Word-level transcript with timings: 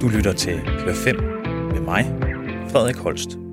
Du 0.00 0.08
lytter 0.08 0.32
til 0.32 0.60
Klør 0.78 0.94
5 0.94 1.16
med 1.72 1.80
mig, 1.80 2.04
Frederik 2.70 2.96
Holst. 2.96 3.45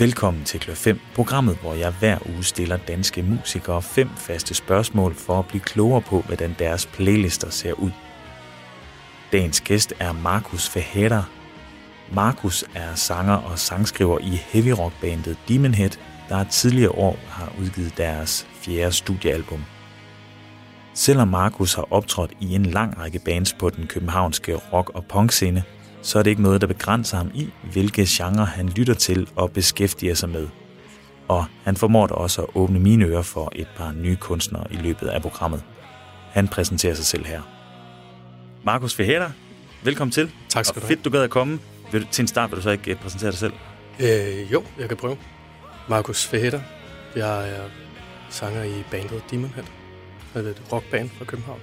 Velkommen 0.00 0.44
til 0.44 0.60
Klør 0.60 0.74
5, 0.74 1.00
programmet, 1.14 1.56
hvor 1.56 1.74
jeg 1.74 1.92
hver 1.98 2.18
uge 2.28 2.44
stiller 2.44 2.76
danske 2.76 3.22
musikere 3.22 3.82
fem 3.82 4.08
faste 4.16 4.54
spørgsmål 4.54 5.14
for 5.14 5.38
at 5.38 5.46
blive 5.46 5.60
klogere 5.60 6.02
på, 6.02 6.20
hvordan 6.20 6.56
deres 6.58 6.86
playlister 6.86 7.50
ser 7.50 7.72
ud. 7.72 7.90
Dagens 9.32 9.60
gæst 9.60 9.94
er 9.98 10.12
Markus 10.12 10.68
Feheda. 10.68 11.22
Markus 12.12 12.64
er 12.74 12.94
sanger 12.94 13.34
og 13.34 13.58
sangskriver 13.58 14.18
i 14.18 14.40
heavy 14.52 14.68
rock 14.78 15.00
bandet 15.00 15.36
Demon 15.48 15.74
Head, 15.74 15.90
der 16.28 16.44
tidligere 16.44 16.92
år 16.92 17.18
har 17.28 17.52
udgivet 17.60 17.96
deres 17.96 18.46
fjerde 18.52 18.92
studiealbum. 18.92 19.64
Selvom 20.94 21.28
Markus 21.28 21.74
har 21.74 21.92
optrådt 21.92 22.32
i 22.40 22.54
en 22.54 22.66
lang 22.66 22.98
række 22.98 23.20
bands 23.24 23.52
på 23.52 23.70
den 23.70 23.86
københavnske 23.86 24.54
rock- 24.54 24.94
og 24.94 25.04
punkscene, 25.04 25.64
så 26.02 26.18
er 26.18 26.22
det 26.22 26.30
ikke 26.30 26.42
noget, 26.42 26.60
der 26.60 26.66
begrænser 26.66 27.16
ham 27.16 27.30
i, 27.34 27.52
hvilke 27.72 28.04
genre 28.08 28.46
han 28.46 28.68
lytter 28.68 28.94
til 28.94 29.28
og 29.36 29.50
beskæftiger 29.50 30.14
sig 30.14 30.28
med. 30.28 30.48
Og 31.28 31.44
han 31.64 31.76
formår 31.76 32.06
da 32.06 32.14
også 32.14 32.42
at 32.42 32.48
åbne 32.54 32.80
mine 32.80 33.04
ører 33.04 33.22
for 33.22 33.52
et 33.54 33.68
par 33.76 33.92
nye 33.92 34.16
kunstnere 34.16 34.64
i 34.70 34.76
løbet 34.76 35.06
af 35.06 35.22
programmet. 35.22 35.62
Han 36.30 36.48
præsenterer 36.48 36.94
sig 36.94 37.04
selv 37.04 37.26
her. 37.26 37.42
Markus 38.64 38.94
Feheda, 38.94 39.30
velkommen 39.82 40.12
til. 40.12 40.30
Tak 40.48 40.64
skal 40.64 40.82
du 40.82 40.86
have. 40.86 40.96
fedt, 40.96 41.04
du 41.04 41.10
gad 41.10 41.22
at 41.22 41.30
komme. 41.30 41.58
Vil 41.92 42.02
du, 42.02 42.06
til 42.10 42.22
en 42.22 42.28
start 42.28 42.50
vil 42.50 42.56
du 42.56 42.62
så 42.62 42.70
ikke 42.70 42.90
øh, 42.90 42.96
præsentere 42.96 43.30
dig 43.30 43.38
selv? 43.38 43.52
Øh, 44.00 44.52
jo, 44.52 44.64
jeg 44.78 44.88
kan 44.88 44.96
prøve. 44.96 45.16
Markus 45.88 46.26
Feheda. 46.26 46.62
Jeg 47.16 47.50
er 47.50 47.62
sanger 48.28 48.62
i 48.62 48.84
bandet 48.90 49.22
Demon 49.30 49.50
Head. 49.54 49.64
Det 50.34 50.46
er 50.46 50.50
et 50.50 50.62
rockband 50.72 51.10
fra 51.10 51.24
København. 51.24 51.60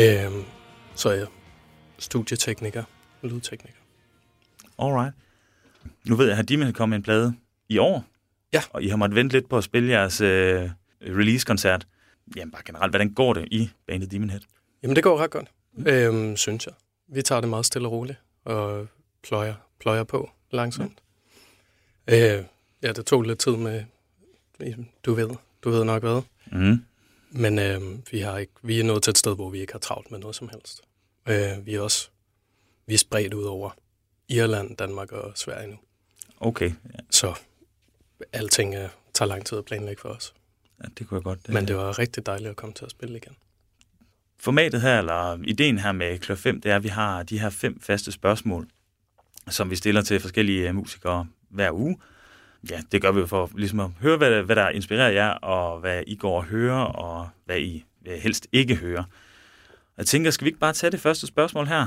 Øh, 0.00 0.44
så 0.94 1.08
er 1.08 1.14
jeg 1.14 1.26
studietekniker 1.98 2.84
lydtekniker. 3.26 3.78
Alright. 4.78 5.14
Nu 6.04 6.16
ved 6.16 6.28
jeg, 6.28 6.38
at 6.38 6.48
Demon 6.48 6.72
kommet 6.72 6.96
en 6.96 7.02
plade 7.02 7.34
i 7.68 7.78
år. 7.78 8.04
Ja. 8.52 8.62
Og 8.70 8.82
I 8.82 8.88
har 8.88 8.96
måttet 8.96 9.16
vente 9.16 9.36
lidt 9.36 9.48
på 9.48 9.58
at 9.58 9.64
spille 9.64 9.90
jeres 9.90 10.20
øh, 10.20 10.70
release-koncert. 11.02 11.86
Jamen 12.36 12.50
bare 12.52 12.62
generelt, 12.66 12.92
hvordan 12.92 13.14
går 13.14 13.32
det 13.32 13.48
i 13.50 13.70
bandet 13.86 14.10
Demon 14.10 14.30
Head? 14.30 14.40
Jamen 14.82 14.96
det 14.96 15.04
går 15.04 15.18
ret 15.18 15.30
godt, 15.30 15.48
mm. 15.72 15.86
øhm, 15.86 16.36
synes 16.36 16.66
jeg. 16.66 16.74
Vi 17.08 17.22
tager 17.22 17.40
det 17.40 17.50
meget 17.50 17.66
stille 17.66 17.88
og 17.88 17.92
roligt 17.92 18.18
og 18.44 18.86
pløjer, 19.22 19.54
pløjer 19.80 20.04
på 20.04 20.30
langsomt. 20.50 21.02
Mm. 22.08 22.14
Øh, 22.14 22.44
ja, 22.82 22.92
det 22.92 23.06
tog 23.06 23.22
lidt 23.22 23.38
tid 23.38 23.56
med, 23.56 23.84
du 25.04 25.14
ved, 25.14 25.28
du 25.64 25.70
ved 25.70 25.84
nok 25.84 26.02
hvad. 26.02 26.22
Mm. 26.52 26.84
Men 27.30 27.58
øh, 27.58 27.80
vi, 28.10 28.18
har 28.18 28.38
ikke, 28.38 28.52
vi 28.62 28.80
er 28.80 28.84
nået 28.84 29.02
til 29.02 29.10
et 29.10 29.18
sted, 29.18 29.34
hvor 29.34 29.50
vi 29.50 29.58
ikke 29.60 29.72
har 29.72 29.78
travlt 29.78 30.10
med 30.10 30.18
noget 30.18 30.36
som 30.36 30.48
helst. 30.48 30.80
Øh, 31.28 31.66
vi 31.66 31.74
er 31.74 31.80
også 31.80 32.10
vi 32.88 32.94
er 32.94 32.98
spredt 32.98 33.34
ud 33.34 33.44
over 33.44 33.70
Irland, 34.28 34.76
Danmark 34.76 35.12
og 35.12 35.32
Sverige 35.34 35.66
nu. 35.66 35.76
Okay. 36.40 36.70
Ja. 36.70 36.98
Så 37.10 37.34
alting 38.32 38.74
uh, 38.74 38.84
tager 39.14 39.28
lang 39.28 39.46
tid 39.46 39.58
at 39.58 39.64
planlægge 39.64 40.00
for 40.00 40.08
os. 40.08 40.34
Ja, 40.82 40.88
det 40.98 41.08
kunne 41.08 41.16
jeg 41.16 41.24
godt. 41.24 41.46
Det 41.46 41.54
Men 41.54 41.68
det 41.68 41.76
var 41.76 41.98
rigtig 41.98 42.26
dejligt 42.26 42.50
at 42.50 42.56
komme 42.56 42.74
til 42.74 42.84
at 42.84 42.90
spille 42.90 43.16
igen. 43.16 43.36
Formatet 44.40 44.80
her, 44.80 44.98
eller 44.98 45.38
ideen 45.44 45.78
her 45.78 45.92
med 45.92 46.18
Klør 46.18 46.34
5, 46.34 46.60
det 46.60 46.70
er, 46.70 46.76
at 46.76 46.82
vi 46.82 46.88
har 46.88 47.22
de 47.22 47.40
her 47.40 47.50
fem 47.50 47.80
faste 47.80 48.12
spørgsmål, 48.12 48.68
som 49.48 49.70
vi 49.70 49.76
stiller 49.76 50.02
til 50.02 50.20
forskellige 50.20 50.72
musikere 50.72 51.26
hver 51.48 51.72
uge. 51.72 51.98
Ja, 52.70 52.80
det 52.92 53.02
gør 53.02 53.12
vi 53.12 53.26
for 53.26 53.50
ligesom 53.56 53.80
at 53.80 53.90
høre, 54.00 54.16
hvad, 54.16 54.42
hvad 54.42 54.56
der 54.56 54.68
inspirerer 54.68 55.10
jer, 55.10 55.30
og 55.30 55.80
hvad 55.80 56.02
I 56.06 56.16
går 56.16 56.36
og 56.36 56.44
hører, 56.44 56.84
og 56.84 57.28
hvad 57.44 57.58
I 57.58 57.84
helst 58.06 58.46
ikke 58.52 58.74
hører. 58.74 59.04
Jeg 59.96 60.06
tænker, 60.06 60.30
skal 60.30 60.44
vi 60.44 60.48
ikke 60.48 60.58
bare 60.58 60.72
tage 60.72 60.90
det 60.90 61.00
første 61.00 61.26
spørgsmål 61.26 61.66
her? 61.66 61.86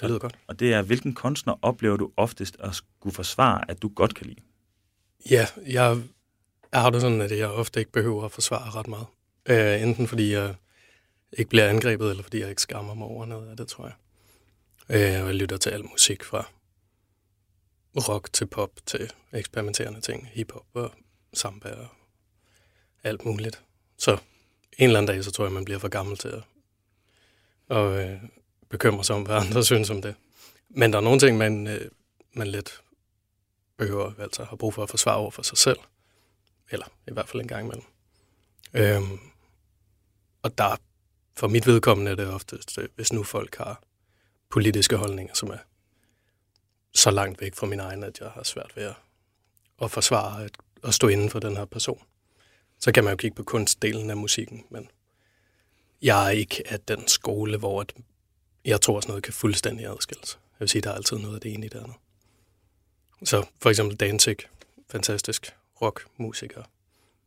Det 0.00 0.08
lyder 0.08 0.18
godt. 0.18 0.38
Og 0.46 0.60
det 0.60 0.72
er, 0.72 0.82
hvilken 0.82 1.14
kunstner 1.14 1.54
oplever 1.62 1.96
du 1.96 2.10
oftest 2.16 2.56
at 2.60 2.74
skulle 2.74 3.14
forsvare, 3.14 3.70
at 3.70 3.82
du 3.82 3.88
godt 3.88 4.14
kan 4.14 4.26
lide? 4.26 4.40
Ja, 5.30 5.46
jeg, 5.66 6.02
har 6.72 6.90
det 6.90 7.00
sådan, 7.00 7.20
at 7.20 7.38
jeg 7.38 7.48
ofte 7.48 7.80
ikke 7.80 7.92
behøver 7.92 8.24
at 8.24 8.32
forsvare 8.32 8.70
ret 8.70 8.88
meget. 8.88 9.06
Uh, 9.50 9.82
enten 9.82 10.08
fordi 10.08 10.32
jeg 10.32 10.54
ikke 11.32 11.48
bliver 11.48 11.68
angrebet, 11.68 12.10
eller 12.10 12.22
fordi 12.22 12.40
jeg 12.40 12.50
ikke 12.50 12.62
skammer 12.62 12.94
mig 12.94 13.06
over 13.06 13.26
noget 13.26 13.50
af 13.50 13.56
det, 13.56 13.68
tror 13.68 13.84
jeg. 13.84 13.94
Uh, 14.88 15.22
og 15.22 15.26
jeg 15.26 15.34
lytter 15.34 15.56
til 15.56 15.70
al 15.70 15.84
musik 15.84 16.24
fra 16.24 16.46
rock 18.08 18.32
til 18.32 18.46
pop 18.46 18.70
til 18.86 19.12
eksperimenterende 19.32 20.00
ting, 20.00 20.28
hiphop 20.32 20.66
og 20.74 20.92
samba 21.34 21.68
og 21.72 21.86
alt 23.04 23.24
muligt. 23.24 23.62
Så 23.98 24.12
en 24.12 24.20
eller 24.78 24.98
anden 24.98 25.14
dag, 25.14 25.24
så 25.24 25.30
tror 25.30 25.44
jeg, 25.44 25.52
man 25.52 25.64
bliver 25.64 25.78
for 25.78 25.88
gammel 25.88 26.16
til 26.16 26.28
at, 26.28 26.42
og, 27.68 28.00
øh, 28.00 28.22
bekymre 28.74 29.04
sig 29.04 29.16
om, 29.16 29.22
hvad 29.22 29.36
andre 29.36 29.64
synes 29.64 29.90
om 29.90 30.02
det. 30.02 30.14
Men 30.68 30.92
der 30.92 30.98
er 30.98 31.02
nogle 31.02 31.20
ting, 31.20 31.38
man, 31.38 31.66
øh, 31.66 31.90
man 32.32 32.46
lidt 32.46 32.82
behøver, 33.76 34.12
altså 34.18 34.44
har 34.44 34.56
brug 34.56 34.74
for 34.74 34.82
at 34.82 34.90
forsvare 34.90 35.16
over 35.16 35.30
for 35.30 35.42
sig 35.42 35.58
selv. 35.58 35.78
Eller 36.70 36.86
i 37.08 37.12
hvert 37.12 37.28
fald 37.28 37.42
en 37.42 37.48
gang 37.48 37.64
imellem. 37.66 37.84
Øhm, 38.74 39.18
og 40.42 40.58
der, 40.58 40.76
for 41.36 41.48
mit 41.48 41.66
vedkommende 41.66 42.10
er 42.10 42.14
det 42.14 42.28
oftest, 42.28 42.78
øh, 42.78 42.88
hvis 42.94 43.12
nu 43.12 43.22
folk 43.22 43.56
har 43.56 43.82
politiske 44.50 44.96
holdninger, 44.96 45.34
som 45.34 45.48
er 45.48 45.58
så 46.94 47.10
langt 47.10 47.40
væk 47.40 47.54
fra 47.54 47.66
min 47.66 47.80
egen, 47.80 48.02
at 48.04 48.20
jeg 48.20 48.30
har 48.30 48.42
svært 48.42 48.72
ved 48.76 48.82
at, 48.82 48.94
at 49.82 49.90
forsvare 49.90 50.44
at, 50.44 50.50
at 50.84 50.94
stå 50.94 51.08
inden 51.08 51.30
for 51.30 51.38
den 51.38 51.56
her 51.56 51.64
person. 51.64 52.02
Så 52.78 52.92
kan 52.92 53.04
man 53.04 53.12
jo 53.12 53.16
kigge 53.16 53.34
på 53.34 53.42
kunstdelen 53.42 54.10
af 54.10 54.16
musikken, 54.16 54.64
men 54.70 54.90
jeg 56.02 56.26
er 56.26 56.30
ikke 56.30 56.62
af 56.66 56.80
den 56.80 57.08
skole, 57.08 57.58
hvor 57.58 57.80
at 57.80 57.92
jeg 58.64 58.80
tror 58.80 58.96
også 58.96 59.08
noget 59.08 59.22
kan 59.22 59.32
fuldstændig 59.32 59.86
adskilles. 59.86 60.38
Jeg 60.52 60.60
vil 60.60 60.68
sige, 60.68 60.82
der 60.82 60.90
er 60.90 60.94
altid 60.94 61.18
noget 61.18 61.34
af 61.34 61.40
det 61.40 61.54
ene 61.54 61.66
i 61.66 61.68
det 61.68 61.78
andet. 61.78 61.96
Så 63.24 63.46
for 63.62 63.70
eksempel 63.70 63.96
Danzig, 63.96 64.36
fantastisk 64.90 65.54
rockmusiker 65.82 66.62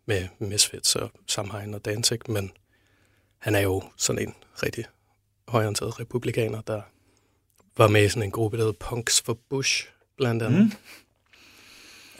med 0.05 0.27
Misfits 0.39 0.95
og 0.95 1.11
Samhain 1.27 1.73
og 1.73 1.85
Danzig, 1.85 2.19
men 2.29 2.51
han 3.37 3.55
er 3.55 3.59
jo 3.59 3.83
sådan 3.97 4.27
en 4.27 4.33
rigtig 4.63 4.85
højorienteret 5.47 5.99
republikaner, 5.99 6.61
der 6.61 6.81
var 7.77 7.87
med 7.87 8.05
i 8.05 8.09
sådan 8.09 8.23
en 8.23 8.31
gruppe, 8.31 8.57
der 8.57 8.65
hed 8.65 8.73
Punks 8.73 9.21
for 9.21 9.33
Bush, 9.49 9.87
blandt 10.17 10.43
andet. 10.43 10.59
Mm. 10.59 10.71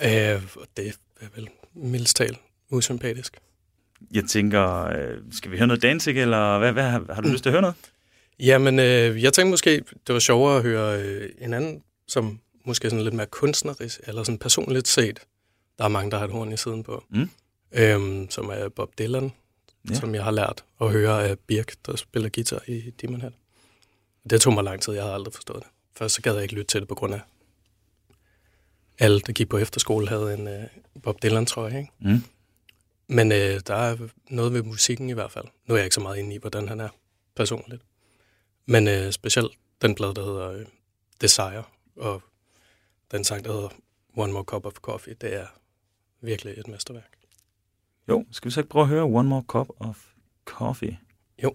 Øh, 0.06 0.44
og 0.56 0.68
det 0.78 0.98
er 1.22 1.28
vel 1.36 1.50
mildest 1.74 2.18
talt 2.18 2.38
usympatisk. 2.70 3.38
Jeg 4.12 4.24
tænker, 4.24 4.84
øh, 4.84 5.18
skal 5.32 5.52
vi 5.52 5.58
høre 5.58 5.68
noget 5.68 5.82
dansik, 5.82 6.18
eller 6.18 6.60
hvad, 6.60 6.74
hvad, 6.74 6.84
har 6.90 7.22
du 7.22 7.30
lyst 7.30 7.44
til 7.44 7.50
at 7.50 7.54
høre 7.54 7.62
noget? 7.62 7.76
Jamen, 8.40 8.80
øh, 8.80 9.24
jeg 9.24 9.34
tænkte 9.34 9.50
måske, 9.50 9.84
det 10.08 10.14
var 10.14 10.20
sjovere 10.20 10.58
at 10.58 10.64
høre 10.64 11.02
øh, 11.02 11.30
en 11.40 11.54
anden, 11.54 11.84
som 12.08 12.40
måske 12.66 12.90
sådan 12.90 13.04
lidt 13.04 13.16
mere 13.16 13.28
kunstnerisk, 13.28 14.00
eller 14.08 14.24
sådan 14.24 14.38
personligt 14.38 14.88
set. 14.88 15.20
Der 15.78 15.84
er 15.84 15.88
mange, 15.88 16.12
der 16.12 16.18
har 16.18 16.26
et 16.26 16.32
horn 16.32 16.54
i 16.54 16.58
siden 16.58 16.84
på. 16.84 17.04
Mm. 17.10 17.30
Øhm, 17.72 18.30
som 18.30 18.50
er 18.50 18.70
Bob 18.70 18.90
Dylan, 19.00 19.32
ja. 19.90 19.96
som 19.96 20.16
jeg 20.16 20.24
har 20.24 20.32
lært 20.32 20.64
at 20.82 20.92
høre 20.92 21.28
af 21.28 21.40
Birk, 21.40 21.74
der 21.86 21.96
spiller 21.96 22.30
guitar 22.30 22.64
i 22.68 22.94
Demon 23.02 23.22
Head. 23.22 23.32
Det 24.30 24.42
tog 24.42 24.54
mig 24.54 24.64
lang 24.64 24.82
tid, 24.82 24.94
jeg 24.94 25.04
havde 25.04 25.14
aldrig 25.14 25.34
forstået 25.34 25.64
det. 25.64 25.68
Først 25.98 26.16
så 26.16 26.22
gad 26.22 26.34
jeg 26.34 26.44
ikke 26.44 26.56
lytte 26.56 26.68
til 26.68 26.80
det 26.80 26.88
på 26.88 26.96
grund 26.96 27.14
af, 27.14 27.20
alle, 29.00 29.20
der 29.20 29.34
gik 29.34 29.50
på 29.50 29.58
efterskole, 29.58 30.08
havde 30.08 30.34
en 30.34 30.48
uh, 30.48 31.02
Bob 31.04 31.24
Dylan-trøje. 31.24 31.78
Ikke? 31.78 31.92
Mm. 32.00 32.24
Men 33.08 33.32
uh, 33.32 33.38
der 33.38 33.76
er 33.76 33.98
noget 34.30 34.54
ved 34.54 34.64
musikken 34.64 35.10
i 35.10 35.14
hvert 35.14 35.32
fald. 35.32 35.46
Nu 35.66 35.74
er 35.74 35.78
jeg 35.78 35.86
ikke 35.86 35.94
så 35.94 36.02
meget 36.02 36.18
inde 36.18 36.36
i, 36.36 36.38
hvordan 36.38 36.68
han 36.68 36.80
er 36.80 36.90
personligt. 37.36 37.82
Men 38.68 38.88
uh, 38.88 39.12
specielt 39.12 39.52
den 39.82 39.96
plade, 39.96 40.14
der 40.14 40.26
hedder 40.26 40.60
uh, 40.60 40.66
Desire, 41.22 41.64
og 41.96 42.22
den 43.12 43.24
sang, 43.24 43.44
der 43.46 43.52
hedder 43.52 43.70
One 44.18 44.34
More 44.34 44.44
Cup 44.44 44.66
of 44.66 44.74
Coffee, 44.74 45.14
det 45.14 45.34
er 45.34 45.48
virkelig 46.22 46.54
et 46.58 46.68
mesterværk. 46.68 47.18
Jo, 48.10 48.26
skal 48.32 48.50
vi 48.50 48.54
så 48.54 48.60
ikke 48.60 48.70
prøve 48.70 48.84
at 48.84 48.90
høre 48.90 49.04
One 49.04 49.30
More 49.30 49.44
Cup 49.48 49.68
of 49.80 50.06
Coffee? 50.46 51.00
Jo. 51.44 51.54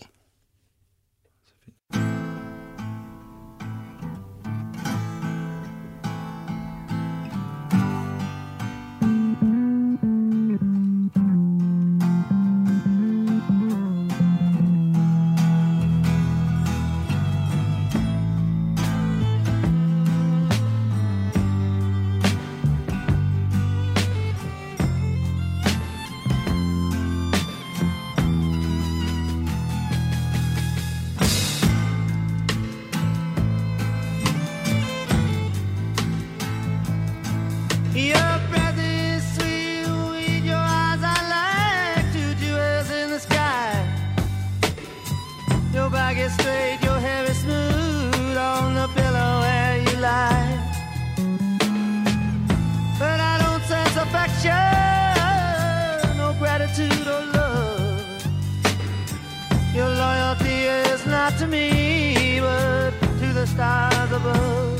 to 61.43 61.49
me, 61.49 62.39
but 62.41 62.93
to 63.19 63.33
the 63.33 63.45
stars 63.47 64.13
above. 64.13 64.72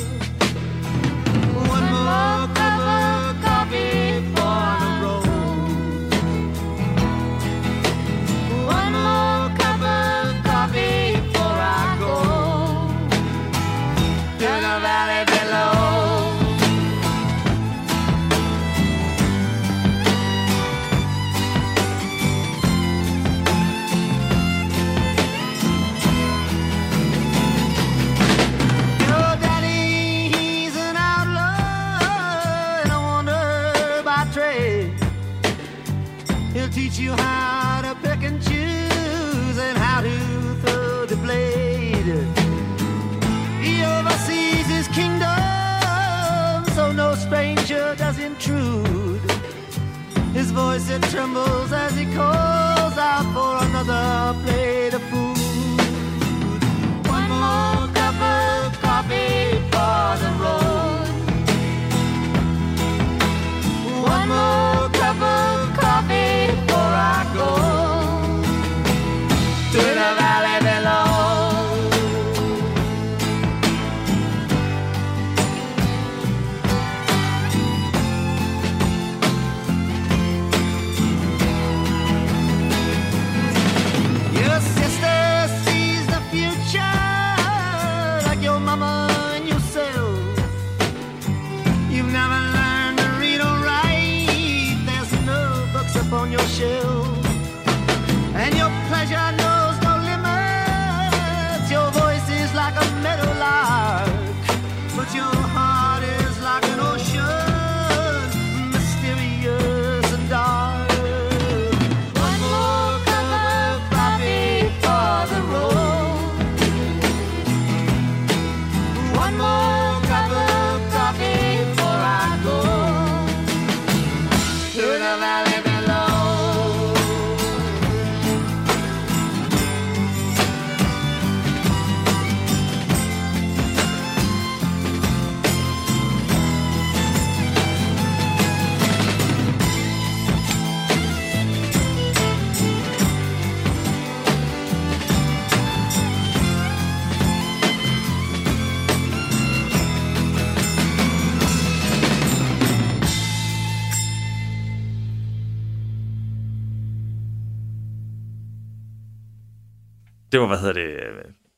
voice 50.83 50.97
it 50.97 51.03
trembles 51.11 51.73
as 51.73 51.97
he 51.97 52.05
calls 52.07 52.97
out 52.99 53.25
for 53.33 53.65
another 53.67 54.39
place. 54.45 54.82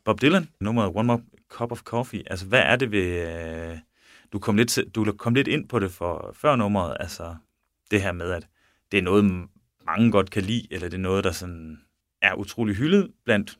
Bob 0.04 0.20
Dylan, 0.20 0.48
nummeret 0.60 0.92
One 0.94 1.06
More 1.06 1.22
Cup 1.48 1.72
of 1.72 1.82
Coffee. 1.82 2.22
Altså, 2.30 2.46
hvad 2.46 2.60
er 2.60 2.76
det 2.76 2.90
ved... 2.90 3.28
Øh, 3.72 3.78
du 4.32 4.38
kom 4.38 4.56
lidt, 4.56 4.78
du 4.94 5.12
kom 5.12 5.34
lidt 5.34 5.48
ind 5.48 5.68
på 5.68 5.78
det 5.78 5.90
for 5.90 6.34
før 6.36 6.56
nummeret, 6.56 6.96
altså 7.00 7.36
det 7.90 8.02
her 8.02 8.12
med, 8.12 8.30
at 8.30 8.48
det 8.92 8.98
er 8.98 9.02
noget, 9.02 9.48
mange 9.86 10.10
godt 10.12 10.30
kan 10.30 10.42
lide, 10.42 10.66
eller 10.70 10.88
det 10.88 10.96
er 10.96 11.02
noget, 11.02 11.24
der 11.24 11.32
sådan 11.32 11.80
er 12.22 12.34
utrolig 12.34 12.76
hyldet 12.76 13.10
blandt 13.24 13.58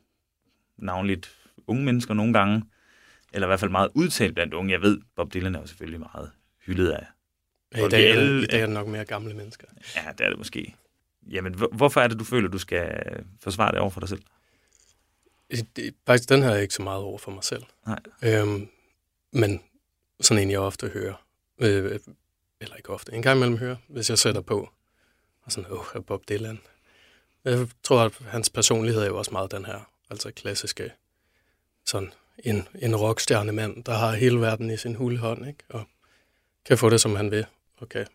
navnligt 0.77 1.35
unge 1.67 1.83
mennesker 1.85 2.13
nogle 2.13 2.33
gange. 2.33 2.63
eller 3.33 3.47
i 3.47 3.49
hvert 3.49 3.59
fald 3.59 3.71
meget 3.71 3.89
udtalt 3.93 4.33
blandt 4.33 4.53
unge. 4.53 4.71
Jeg 4.71 4.81
ved, 4.81 5.01
Bob 5.15 5.33
Dylan 5.33 5.55
er 5.55 5.59
jo 5.59 5.65
selvfølgelig 5.67 5.99
meget 5.99 6.31
hyldet 6.65 6.89
af. 6.89 7.05
I 7.75 7.89
dag, 7.89 8.09
alle, 8.11 8.43
I 8.43 8.45
dag 8.45 8.61
er 8.61 8.65
det 8.65 8.73
nok 8.73 8.87
mere 8.87 9.05
gamle 9.05 9.33
mennesker. 9.33 9.67
Ja, 9.95 10.11
det 10.17 10.25
er 10.25 10.29
det 10.29 10.37
måske. 10.37 10.75
Jamen, 11.31 11.55
hvorfor 11.71 12.01
er 12.01 12.07
det, 12.07 12.19
du 12.19 12.23
føler, 12.23 12.49
du 12.49 12.57
skal 12.57 13.03
forsvare 13.41 13.71
det 13.71 13.79
over 13.79 13.89
for 13.89 13.99
dig 13.99 14.09
selv? 14.09 14.21
Det, 15.51 15.95
faktisk, 16.05 16.29
den 16.29 16.43
her 16.43 16.49
er 16.49 16.57
ikke 16.57 16.73
så 16.73 16.81
meget 16.81 17.03
over 17.03 17.17
for 17.17 17.31
mig 17.31 17.43
selv. 17.43 17.63
Nej. 17.87 17.99
Øhm, 18.23 18.69
men 19.31 19.61
sådan 20.21 20.43
en, 20.43 20.51
jeg 20.51 20.59
ofte 20.59 20.87
hører. 20.87 21.25
Øh, 21.61 21.99
eller 22.61 22.75
ikke 22.75 22.89
ofte, 22.89 23.13
en 23.13 23.21
gang 23.21 23.37
imellem 23.37 23.57
hører, 23.57 23.75
hvis 23.87 24.09
jeg 24.09 24.19
sætter 24.19 24.41
på. 24.41 24.69
Og 25.41 25.51
sådan, 25.51 25.71
åh, 25.71 25.95
oh, 25.95 26.03
Bob 26.03 26.29
Dylan. 26.29 26.59
Jeg 27.43 27.67
tror, 27.83 27.99
at 28.01 28.13
hans 28.27 28.49
personlighed 28.49 29.01
er 29.01 29.07
jo 29.07 29.17
også 29.17 29.31
meget 29.31 29.51
den 29.51 29.65
her, 29.65 29.91
altså 30.09 30.31
klassiske, 30.31 30.91
sådan 31.85 32.13
en, 32.37 32.67
en 32.79 32.95
rockstjerne 32.95 33.51
mand, 33.51 33.83
der 33.83 33.93
har 33.93 34.15
hele 34.15 34.41
verden 34.41 34.69
i 34.69 34.77
sin 34.77 34.95
hule 34.95 35.17
hånd, 35.17 35.47
ikke? 35.47 35.63
og 35.69 35.87
kan 36.65 36.77
få 36.77 36.89
det, 36.89 37.01
som 37.01 37.15
han 37.15 37.31
vil, 37.31 37.45
og 37.77 37.89
kan 37.89 38.07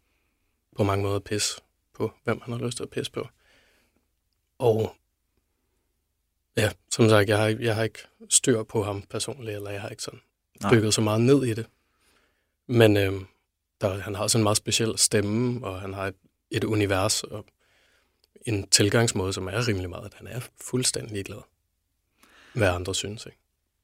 på 0.76 0.84
mange 0.84 1.02
måder 1.02 1.18
pisse 1.18 1.60
på, 1.94 2.12
hvem 2.24 2.40
han 2.40 2.52
har 2.52 2.66
lyst 2.66 2.76
til 2.76 2.84
at 2.84 2.90
pisse 2.90 3.12
på. 3.12 3.28
Og 4.58 4.96
ja, 6.56 6.70
som 6.90 7.08
sagt, 7.08 7.28
jeg 7.28 7.38
har, 7.38 7.56
jeg 7.60 7.74
har 7.74 7.82
ikke 7.82 7.98
styr 8.30 8.62
på 8.62 8.82
ham 8.82 9.02
personligt, 9.02 9.56
eller 9.56 9.70
jeg 9.70 9.80
har 9.80 9.88
ikke 9.88 10.02
sådan 10.02 10.20
dykket 10.72 10.94
så 10.94 11.00
meget 11.00 11.20
ned 11.20 11.44
i 11.44 11.54
det. 11.54 11.66
Men 12.66 12.96
øh, 12.96 13.12
der, 13.80 13.98
han 13.98 14.14
har 14.14 14.22
også 14.22 14.38
en 14.38 14.42
meget 14.42 14.56
speciel 14.56 14.98
stemme, 14.98 15.66
og 15.66 15.80
han 15.80 15.94
har 15.94 16.06
et, 16.06 16.14
et 16.50 16.64
univers 16.64 17.22
og 17.22 17.44
en 18.46 18.68
tilgangsmåde, 18.68 19.32
som 19.32 19.46
er 19.46 19.68
rimelig 19.68 19.90
meget, 19.90 20.04
at 20.04 20.14
han 20.14 20.26
er 20.26 20.40
fuldstændig 20.60 21.12
ligeglad, 21.12 21.38
hvad 22.52 22.68
andre 22.68 22.94
synes. 22.94 23.26
Ikke? 23.26 23.38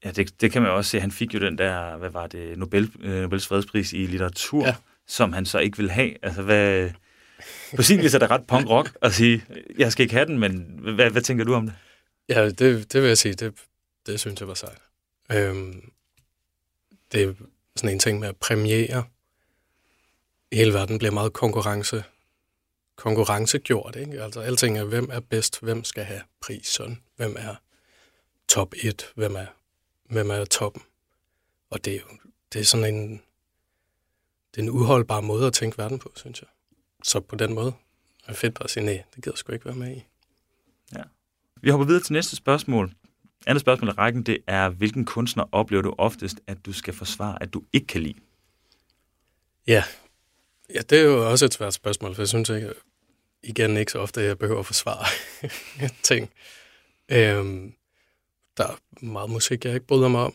Ja, 0.05 0.11
det, 0.11 0.41
det 0.41 0.51
kan 0.51 0.61
man 0.61 0.71
også 0.71 0.91
se. 0.91 0.99
Han 0.99 1.11
fik 1.11 1.33
jo 1.33 1.39
den 1.39 1.57
der, 1.57 1.97
hvad 1.97 2.09
var 2.09 2.27
det, 2.27 2.57
Nobel, 2.57 2.91
øh, 2.99 3.21
Nobels 3.21 3.47
fredspris 3.47 3.93
i 3.93 4.05
litteratur, 4.05 4.65
ja. 4.65 4.75
som 5.07 5.33
han 5.33 5.45
så 5.45 5.59
ikke 5.59 5.77
vil 5.77 5.91
have. 5.91 6.25
Altså, 6.25 6.41
hvad... 6.41 6.89
På 7.75 7.81
sin 7.81 7.99
vis 8.01 8.13
er 8.13 8.19
det 8.19 8.29
ret 8.29 8.47
punk 8.47 8.69
rock 8.69 8.97
at 9.01 9.13
sige, 9.13 9.43
jeg 9.77 9.91
skal 9.91 10.03
ikke 10.03 10.15
have 10.15 10.25
den, 10.25 10.39
men 10.39 10.79
hvad, 10.95 11.09
hvad 11.09 11.21
tænker 11.21 11.43
du 11.43 11.53
om 11.53 11.65
det? 11.65 11.75
Ja, 12.29 12.45
det, 12.49 12.93
det 12.93 13.01
vil 13.01 13.07
jeg 13.07 13.17
sige, 13.17 13.33
det, 13.33 13.53
det 14.05 14.19
synes 14.19 14.39
jeg 14.39 14.47
var 14.47 14.53
sejt. 14.53 14.81
Øhm, 15.31 15.91
det 17.11 17.23
er 17.23 17.33
sådan 17.75 17.93
en 17.93 17.99
ting 17.99 18.19
med 18.19 18.27
at 18.27 18.37
premiere. 18.37 19.03
Hele 20.51 20.73
verden 20.73 20.97
bliver 20.97 21.11
meget 21.11 21.33
konkurrence, 21.33 22.03
konkurrencegjort. 22.95 23.95
Ikke? 23.95 24.23
Altså 24.23 24.39
alting 24.39 24.77
er, 24.77 24.83
hvem 24.83 25.09
er 25.11 25.19
bedst, 25.19 25.59
hvem 25.61 25.83
skal 25.83 26.03
have 26.03 26.21
prisen, 26.41 27.03
hvem 27.15 27.35
er 27.39 27.55
top 28.47 28.73
1, 28.83 29.11
hvem 29.15 29.35
er, 29.35 29.45
hvem 30.03 30.29
er 30.29 30.45
toppen. 30.45 30.81
Og 31.69 31.85
det 31.85 31.93
er 31.93 31.97
jo 31.97 32.17
det 32.53 32.59
er 32.61 32.65
sådan 32.65 32.95
en, 32.95 33.21
det 34.51 34.61
er 34.61 34.63
en 34.63 34.69
uholdbar 34.69 35.21
måde 35.21 35.47
at 35.47 35.53
tænke 35.53 35.77
verden 35.77 35.99
på, 35.99 36.11
synes 36.15 36.41
jeg. 36.41 36.49
Så 37.03 37.19
på 37.19 37.35
den 37.35 37.53
måde 37.53 37.73
er 38.25 38.27
det 38.27 38.37
fedt 38.37 38.53
bare 38.53 38.63
at 38.63 38.69
sige, 38.69 38.85
nej, 38.85 39.03
det 39.15 39.23
gider 39.23 39.31
jeg 39.31 39.37
sgu 39.37 39.51
ikke 39.51 39.65
være 39.65 39.75
med 39.75 39.95
i. 39.95 40.05
Vi 41.61 41.69
hopper 41.69 41.85
videre 41.85 42.03
til 42.03 42.13
næste 42.13 42.35
spørgsmål. 42.35 42.93
Andet 43.47 43.61
spørgsmål 43.61 43.89
i 43.89 43.91
rækken, 43.91 44.23
det 44.23 44.37
er, 44.47 44.69
hvilken 44.69 45.05
kunstner 45.05 45.43
oplever 45.51 45.83
du 45.83 45.95
oftest, 45.97 46.39
at 46.47 46.65
du 46.65 46.73
skal 46.73 46.93
forsvare, 46.93 47.43
at 47.43 47.53
du 47.53 47.63
ikke 47.73 47.87
kan 47.87 48.01
lide? 48.01 48.19
Ja, 49.67 49.83
ja 50.73 50.79
det 50.79 50.99
er 50.99 51.03
jo 51.03 51.29
også 51.29 51.45
et 51.45 51.53
svært 51.53 51.73
spørgsmål, 51.73 52.15
for 52.15 52.21
jeg 52.21 52.27
synes 52.27 52.49
ikke, 52.49 52.73
igen 53.43 53.77
ikke 53.77 53.91
så 53.91 53.99
ofte, 53.99 54.21
at 54.21 54.27
jeg 54.27 54.37
behøver 54.37 54.59
at 54.59 54.65
forsvare 54.65 55.05
ting. 56.09 56.29
Øhm, 57.09 57.73
der 58.57 58.67
er 58.67 59.05
meget 59.05 59.29
musik, 59.29 59.65
jeg 59.65 59.73
ikke 59.73 59.87
bryder 59.87 60.07
mig 60.07 60.21
om, 60.21 60.33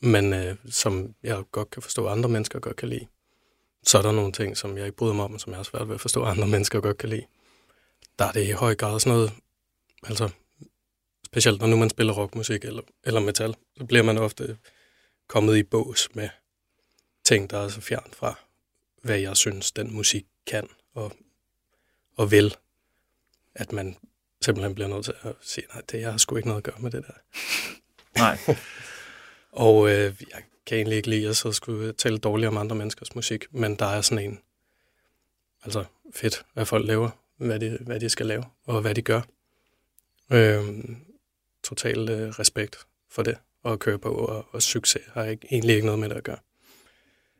men 0.00 0.32
øh, 0.32 0.56
som 0.66 1.14
jeg 1.22 1.42
godt 1.52 1.70
kan 1.70 1.82
forstå, 1.82 2.06
andre 2.06 2.28
mennesker 2.28 2.58
godt 2.58 2.76
kan 2.76 2.88
lide. 2.88 3.06
Så 3.82 3.98
er 3.98 4.02
der 4.02 4.12
nogle 4.12 4.32
ting, 4.32 4.56
som 4.56 4.76
jeg 4.78 4.86
ikke 4.86 4.96
bryder 4.96 5.14
mig 5.14 5.24
om, 5.24 5.38
som 5.38 5.50
jeg 5.50 5.58
har 5.58 5.64
svært 5.64 5.88
ved 5.88 5.94
at 5.94 6.00
forstå, 6.00 6.24
andre 6.24 6.46
mennesker 6.46 6.80
godt 6.80 6.98
kan 6.98 7.08
lide. 7.08 7.26
Der 8.18 8.24
er 8.24 8.32
det 8.32 8.48
i 8.48 8.50
høj 8.50 8.74
grad 8.74 9.00
sådan 9.00 9.16
noget, 9.16 9.32
altså 10.06 10.28
specielt 11.24 11.60
når 11.60 11.66
nu 11.66 11.76
man 11.76 11.90
spiller 11.90 12.12
rockmusik 12.12 12.64
eller, 12.64 12.82
eller 13.04 13.20
metal, 13.20 13.54
så 13.76 13.84
bliver 13.84 14.02
man 14.02 14.18
ofte 14.18 14.58
kommet 15.28 15.56
i 15.56 15.62
bås 15.62 16.08
med 16.14 16.28
ting, 17.24 17.50
der 17.50 17.58
er 17.58 17.68
så 17.68 17.80
fjern 17.80 18.10
fra, 18.12 18.38
hvad 19.02 19.18
jeg 19.18 19.36
synes, 19.36 19.72
den 19.72 19.94
musik 19.94 20.26
kan 20.46 20.68
og, 20.94 21.12
og 22.16 22.30
vil. 22.30 22.56
At 23.54 23.72
man 23.72 23.96
simpelthen 24.40 24.74
bliver 24.74 24.88
nødt 24.88 25.04
til 25.04 25.14
at 25.22 25.32
sige, 25.40 25.66
nej, 25.74 25.82
det 25.92 26.00
jeg 26.00 26.10
har 26.10 26.18
sgu 26.18 26.36
ikke 26.36 26.48
noget 26.48 26.66
at 26.66 26.72
gøre 26.72 26.80
med 26.80 26.90
det 26.90 27.04
der. 27.06 27.14
Nej. 28.22 28.38
og 29.66 29.88
øh, 29.88 30.14
jeg 30.30 30.42
kan 30.66 30.76
egentlig 30.78 30.96
ikke 30.96 31.10
lide 31.10 31.28
at 31.28 31.36
så 31.36 31.52
skulle 31.52 31.92
tale 31.92 32.18
dårligt 32.18 32.48
om 32.48 32.56
andre 32.56 32.76
menneskers 32.76 33.14
musik, 33.14 33.44
men 33.50 33.76
der 33.76 33.86
er 33.86 34.00
sådan 34.00 34.24
en, 34.24 34.40
altså 35.64 35.84
fedt, 36.14 36.46
hvad 36.54 36.66
folk 36.66 36.86
laver, 36.86 37.10
hvad 37.36 37.60
de, 37.60 37.78
hvad 37.80 38.00
de 38.00 38.08
skal 38.08 38.26
lave, 38.26 38.44
og 38.66 38.80
hvad 38.80 38.94
de 38.94 39.02
gør. 39.02 39.20
Øh, 40.32 40.84
total 41.62 42.08
øh, 42.10 42.28
respekt 42.28 42.86
for 43.10 43.22
det 43.22 43.38
at 43.64 43.78
køre 43.78 43.98
på, 43.98 44.14
og, 44.14 44.46
og 44.50 44.62
succes 44.62 45.02
har 45.12 45.24
ikke, 45.24 45.46
egentlig 45.50 45.74
ikke 45.74 45.86
noget 45.86 46.00
med 46.00 46.08
det 46.08 46.16
at 46.16 46.24
gøre. 46.24 46.38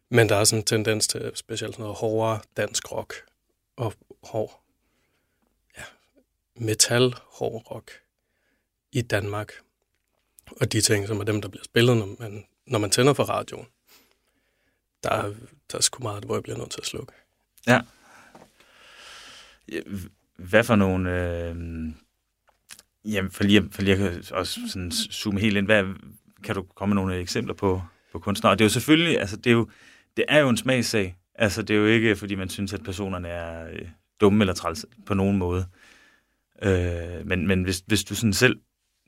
Men 0.09 0.29
der 0.29 0.37
er 0.37 0.45
sådan 0.45 0.61
en 0.61 0.64
tendens 0.64 1.09
til 1.09 1.33
specielt 1.35 1.79
noget 1.79 1.95
hårdere 1.95 2.41
dansk 2.57 2.93
rock 2.93 3.14
og 3.76 3.95
hård, 4.23 4.62
ja, 5.79 5.83
metal 6.57 7.14
hård 7.26 7.71
rock 7.71 7.91
i 8.93 9.03
Danmark. 9.03 9.53
Og 10.47 10.73
de 10.73 10.81
ting, 10.81 11.07
som 11.07 11.21
er 11.21 11.25
dem, 11.25 11.43
der 11.43 11.49
bliver 11.49 11.64
spillet, 11.64 11.97
når 11.97 12.17
man, 12.19 12.47
når 12.67 12.79
man 12.79 12.91
tænder 12.91 13.12
for 13.14 13.25
radioen, 13.25 13.67
der, 15.03 15.35
der 15.73 15.79
er 15.79 15.83
sgu 15.83 16.03
meget, 16.03 16.25
hvor 16.25 16.35
jeg 16.35 16.43
bliver 16.43 16.59
nødt 16.59 16.71
til 16.71 16.81
at 16.81 16.87
slukke. 16.87 17.12
Ja. 17.67 17.81
Hvad 20.37 20.64
for 20.64 20.76
nogle 20.76 21.11
øh, 21.11 21.57
Jamen, 23.04 23.30
for 23.30 23.44
lige, 23.44 23.68
for 23.70 23.82
lige 23.82 23.96
at 23.96 24.32
også 24.32 24.61
sådan 24.68 24.90
zoome 24.90 25.40
helt 25.40 25.56
ind, 25.56 25.66
hvad, 25.66 25.84
kan 26.44 26.54
du 26.54 26.62
komme 26.62 26.94
med 26.94 27.02
nogle 27.02 27.20
eksempler 27.20 27.54
på, 27.54 27.82
på 28.12 28.18
kunstnere? 28.18 28.52
Og 28.52 28.58
det 28.58 28.64
er 28.64 28.66
jo 28.66 28.73
selvfølgelig, 28.73 29.20
altså 29.20 29.37
det 29.37 29.46
er 29.46 29.54
jo, 29.54 29.68
det 30.16 30.25
er 30.28 30.38
jo 30.38 30.49
en 30.49 30.56
smagssag. 30.56 31.16
Altså 31.34 31.62
det 31.62 31.76
er 31.76 31.80
jo 31.80 31.87
ikke, 31.87 32.16
fordi 32.16 32.34
man 32.34 32.49
synes, 32.49 32.73
at 32.73 32.84
personerne 32.84 33.28
er 33.28 33.68
øh, 33.68 33.88
dumme 34.20 34.42
eller 34.42 34.54
træls 34.54 34.87
på 35.06 35.14
nogen 35.14 35.38
måde. 35.38 35.66
Øh, 36.62 37.26
men 37.26 37.46
men 37.46 37.62
hvis, 37.62 37.82
hvis 37.87 38.04
du 38.04 38.14
sådan 38.14 38.32
selv 38.32 38.61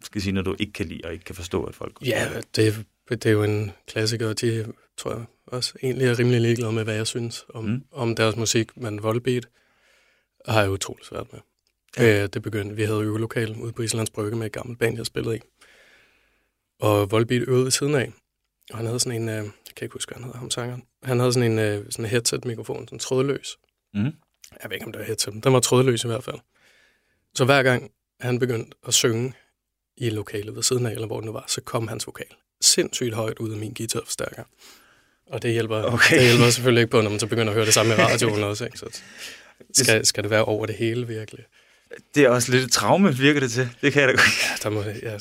skal 0.02 0.22
sige, 0.22 0.32
når 0.32 0.42
du 0.42 0.56
ikke 0.58 0.72
kan 0.72 0.86
lide 0.86 1.00
og 1.04 1.12
ikke 1.12 1.24
kan 1.24 1.34
forstå, 1.34 1.64
at 1.64 1.74
folk... 1.74 1.98
Ja, 2.04 2.28
det, 2.56 2.86
det 3.08 3.26
er 3.26 3.30
jo 3.30 3.42
en 3.42 3.72
klassiker, 3.86 4.28
og 4.28 4.40
de 4.40 4.72
tror 4.96 5.14
jeg 5.14 5.24
også 5.46 5.74
egentlig 5.82 6.06
er 6.06 6.18
rimelig 6.18 6.40
ligeglade 6.40 6.72
med, 6.72 6.84
hvad 6.84 6.94
jeg 6.94 7.06
synes 7.06 7.44
om, 7.54 7.64
mm. 7.64 7.84
om 7.92 8.16
deres 8.16 8.36
musik, 8.36 8.76
men 8.76 9.02
Volbeat 9.02 9.48
har 10.48 10.60
jeg 10.60 10.70
utroligt 10.70 11.08
svært 11.08 11.32
med. 11.32 11.40
Ja. 11.98 12.22
Øh, 12.22 12.28
det 12.32 12.42
begyndte, 12.42 12.76
vi 12.76 12.84
havde 12.84 13.00
øvelokal 13.00 13.56
ude 13.56 13.72
på 13.72 13.82
Islands 13.82 14.10
Brygge 14.10 14.36
med 14.36 14.46
et 14.46 14.52
gammelt 14.52 14.78
band, 14.78 14.96
jeg 14.96 15.06
spillede 15.06 15.36
i. 15.36 15.40
Og 16.80 17.10
Volbeat 17.10 17.42
øvede 17.48 17.64
ved 17.64 17.70
siden 17.70 17.94
af. 17.94 18.12
Og 18.70 18.76
han 18.76 18.86
havde 18.86 19.00
sådan 19.00 19.22
en, 19.22 19.28
øh, 19.28 19.34
jeg 19.34 19.74
kan 19.76 19.84
ikke 19.84 19.92
huske, 19.92 20.10
hvad 20.10 20.16
han 20.16 20.24
hedder, 20.24 20.38
ham 20.38 20.50
sangeren. 20.50 20.82
Han 21.02 21.18
havde 21.18 21.32
sådan 21.32 21.52
en, 21.52 21.58
øh, 21.58 21.84
sådan 21.90 22.04
en 22.04 22.10
headset-mikrofon, 22.10 22.88
sådan 22.88 22.98
trådløs. 22.98 23.56
Mm. 23.94 24.04
Jeg 24.62 24.70
ved 24.70 24.72
ikke, 24.72 24.86
om 24.86 24.92
det 24.92 24.98
var 24.98 25.06
headset, 25.06 25.34
men 25.34 25.42
den 25.42 25.52
var 25.52 25.60
trådløs 25.60 26.04
i 26.04 26.06
hvert 26.06 26.24
fald. 26.24 26.38
Så 27.34 27.44
hver 27.44 27.62
gang 27.62 27.90
han 28.20 28.38
begyndte 28.38 28.76
at 28.86 28.94
synge 28.94 29.32
i 29.96 30.10
lokalet 30.10 30.56
ved 30.56 30.62
siden 30.62 30.86
af, 30.86 30.90
eller 30.92 31.06
hvor 31.06 31.16
det 31.16 31.26
nu 31.26 31.32
var, 31.32 31.44
så 31.48 31.60
kom 31.60 31.88
hans 31.88 32.06
vokal 32.06 32.26
sindssygt 32.60 33.14
højt 33.14 33.38
ud 33.38 33.52
af 33.52 33.58
min 33.58 33.74
guitarforstærker. 33.74 34.44
Og 35.26 35.42
det 35.42 35.52
hjælper, 35.52 35.82
okay. 35.82 36.16
det 36.16 36.24
hjælper 36.24 36.50
selvfølgelig 36.50 36.82
ikke 36.82 36.90
på, 36.90 37.00
når 37.00 37.10
man 37.10 37.20
så 37.20 37.26
begynder 37.26 37.48
at 37.48 37.54
høre 37.54 37.66
det 37.66 37.74
samme 37.74 37.92
i 37.92 37.96
radioen 37.96 38.42
også. 38.42 38.64
Ikke? 38.64 38.78
Så 38.78 39.02
skal, 39.72 40.06
skal 40.06 40.22
det 40.22 40.30
være 40.30 40.44
over 40.44 40.66
det 40.66 40.74
hele 40.74 41.06
virkelig? 41.06 41.44
Det 42.14 42.24
er 42.24 42.28
også 42.28 42.52
lidt 42.52 42.64
et 42.64 42.72
traume, 42.72 43.16
virker 43.16 43.40
det 43.40 43.50
til. 43.50 43.70
Det 43.80 43.92
kan 43.92 44.02
jeg 44.02 44.08
da 44.08 44.12
godt. 44.12 44.48
Ja, 44.48 44.56
der 44.62 44.70
må, 44.70 44.82
ja, 44.82 45.14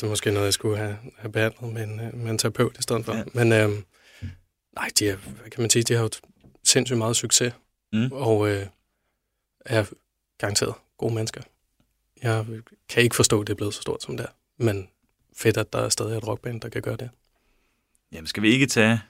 det 0.00 0.02
er 0.02 0.06
måske 0.06 0.30
noget, 0.30 0.44
jeg 0.44 0.52
skulle 0.52 0.76
have, 0.76 0.96
have 1.16 1.32
behandlet 1.32 1.72
med 1.72 1.82
en, 1.82 1.96
med 2.24 2.30
en 2.30 2.38
terapeut 2.38 2.78
i 2.78 2.82
stedet 2.82 3.04
for. 3.04 3.14
Ja. 3.14 3.22
Men 3.34 3.52
øhm, 3.52 3.84
nej, 4.74 4.90
de 4.98 5.08
er, 5.08 5.16
hvad 5.16 5.50
kan 5.50 5.60
man 5.60 5.70
sige, 5.70 5.82
de 5.82 5.94
har 5.94 6.02
jo 6.02 6.10
sindssygt 6.64 6.98
meget 6.98 7.16
succes. 7.16 7.52
Mm. 7.92 8.12
Og 8.12 8.48
øh, 8.48 8.66
er 9.66 9.84
garanteret 10.38 10.74
gode 10.98 11.14
mennesker. 11.14 11.40
Jeg 12.22 12.46
kan 12.88 13.02
ikke 13.02 13.16
forstå, 13.16 13.40
at 13.40 13.46
det 13.46 13.52
er 13.52 13.56
blevet 13.56 13.74
så 13.74 13.80
stort 13.80 14.02
som 14.02 14.16
det 14.16 14.26
er. 14.26 14.30
Men 14.64 14.88
fedt, 15.36 15.56
at 15.56 15.72
der 15.72 15.78
er 15.78 15.88
stadig 15.88 16.16
et 16.16 16.26
rockband, 16.28 16.60
der 16.60 16.68
kan 16.68 16.82
gøre 16.82 16.96
det. 16.96 17.10
Jamen, 18.12 18.26
skal 18.26 18.42
vi 18.42 18.52
ikke 18.52 18.66
tage 18.66 19.00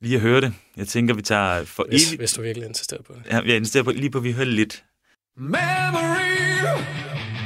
lige 0.00 0.14
at 0.14 0.20
høre 0.20 0.40
det? 0.40 0.54
Jeg 0.76 0.88
tænker, 0.88 1.14
vi 1.14 1.22
tager 1.22 1.64
for 1.64 1.86
hvis, 1.88 2.08
evigt... 2.08 2.20
Hvis 2.20 2.32
du 2.32 2.42
virkelig 2.42 2.68
insisterer 2.68 3.02
på 3.02 3.14
det. 3.14 3.22
Ja, 3.26 3.40
jeg 3.40 3.56
insisterer 3.56 3.84
på 3.84 3.90
lige 3.90 4.10
på, 4.10 4.18
at 4.18 4.24
vi 4.24 4.32
hører 4.32 4.46
lidt 4.46 4.84
Memory, 5.36 6.62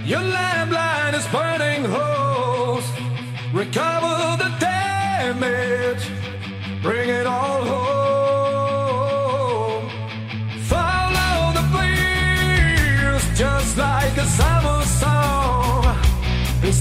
your 0.04 0.21
landline 0.21 1.14
is 1.14 1.26
burning 1.28 1.87
holes. 1.87 2.85
Recover 3.50 4.37
the 4.37 4.50
damage, 4.61 6.11
bring 6.83 7.09
it 7.09 7.25
all 7.26 7.64
home. 7.64 9.09
Follow 10.64 11.52
the 11.54 11.62
bleeds, 11.73 13.25
just 13.38 13.78
like 13.78 14.18
a 14.18 14.26
summer 14.26 14.83
song. 14.85 15.87
And 16.62 16.75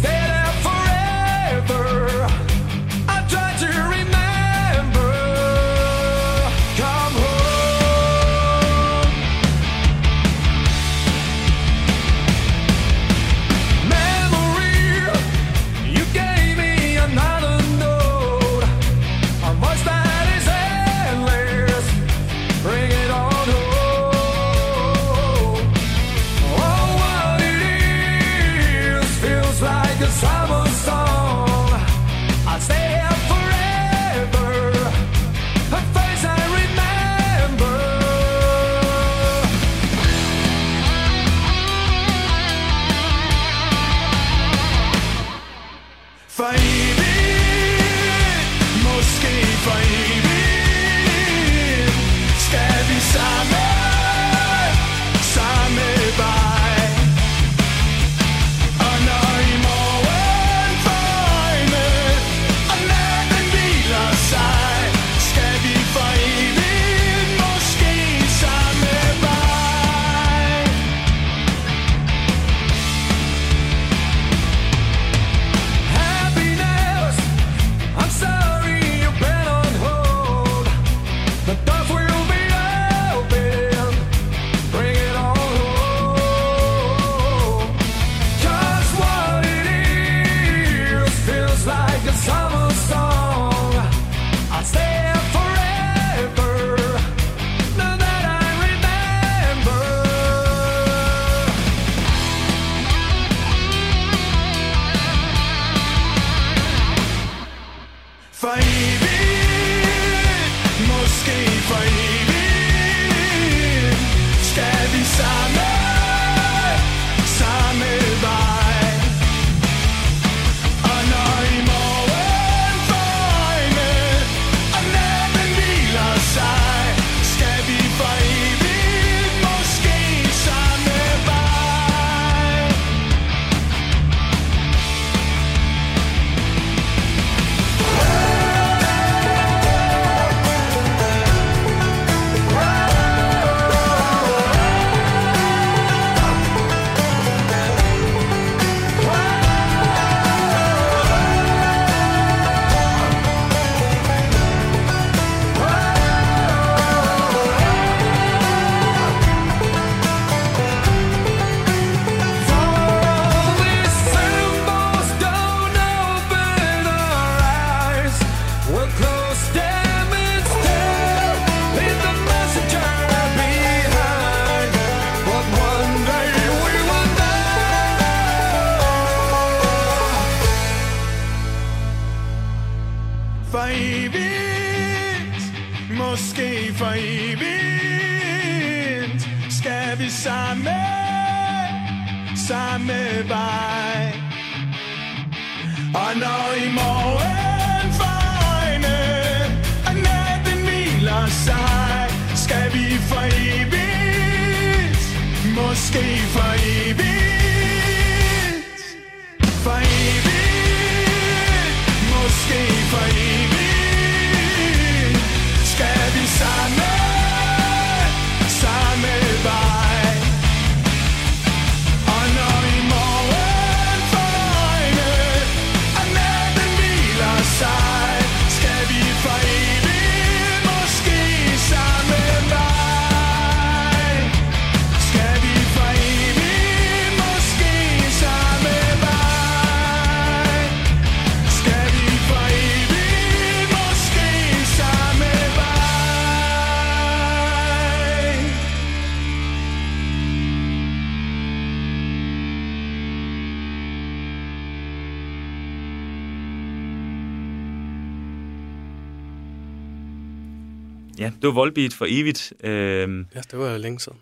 det 261.41 261.47
var 261.47 261.53
Volbeat 261.53 261.93
for 261.93 262.05
evigt. 262.09 262.53
Øh, 262.63 263.25
Ja, 263.35 263.41
det 263.51 263.59
var 263.59 263.71
jo 263.71 263.77
længe 263.77 263.99
siden. 263.99 264.21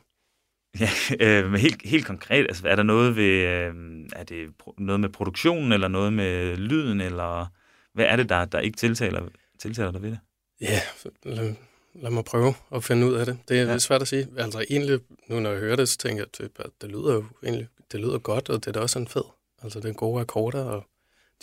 ja, 0.79 0.89
øh, 1.19 1.51
men 1.51 1.59
helt, 1.59 1.81
helt 1.85 2.05
konkret, 2.05 2.43
altså, 2.45 2.67
er 2.67 2.75
der 2.75 2.83
noget 2.83 3.15
ved, 3.15 3.23
øh, 3.47 3.73
er 4.15 4.23
det 4.23 4.49
noget 4.77 4.99
med 4.99 5.09
produktionen, 5.09 5.71
eller 5.71 5.87
noget 5.87 6.13
med 6.13 6.57
lyden, 6.57 7.01
eller 7.01 7.45
hvad 7.93 8.05
er 8.05 8.15
det, 8.15 8.29
der, 8.29 8.45
der 8.45 8.59
ikke 8.59 8.77
tiltaler, 8.77 9.27
tiltaler 9.59 9.91
dig 9.91 10.01
ved 10.01 10.09
det? 10.11 10.19
Ja, 10.61 10.79
lad, 11.23 11.53
lad 11.95 12.11
mig 12.11 12.25
prøve 12.25 12.53
at 12.75 12.83
finde 12.83 13.07
ud 13.07 13.13
af 13.13 13.25
det. 13.25 13.37
Det 13.49 13.59
er 13.59 13.63
Ja. 13.63 13.71
ja. 13.71 13.77
svært 13.77 14.01
at 14.01 14.07
sige. 14.07 14.27
Altså 14.37 14.65
egentlig, 14.69 14.99
nu 15.27 15.39
når 15.39 15.49
jeg 15.51 15.59
hører 15.59 15.75
det, 15.75 15.89
så 15.89 15.97
tænker 15.97 16.21
jeg, 16.23 16.31
typ, 16.31 16.51
at 16.59 16.69
det 16.81 16.89
lyder 16.91 17.13
jo 17.13 17.25
egentlig 17.43 17.67
det 17.91 17.99
lyder 17.99 18.17
godt, 18.17 18.49
og 18.49 18.55
det 18.55 18.67
er 18.67 18.71
da 18.71 18.79
også 18.79 18.99
en 18.99 19.07
fed. 19.07 19.23
Altså 19.63 19.79
det 19.79 19.89
er 19.89 19.93
gode 19.93 20.21
akkorder, 20.21 20.63
og 20.63 20.85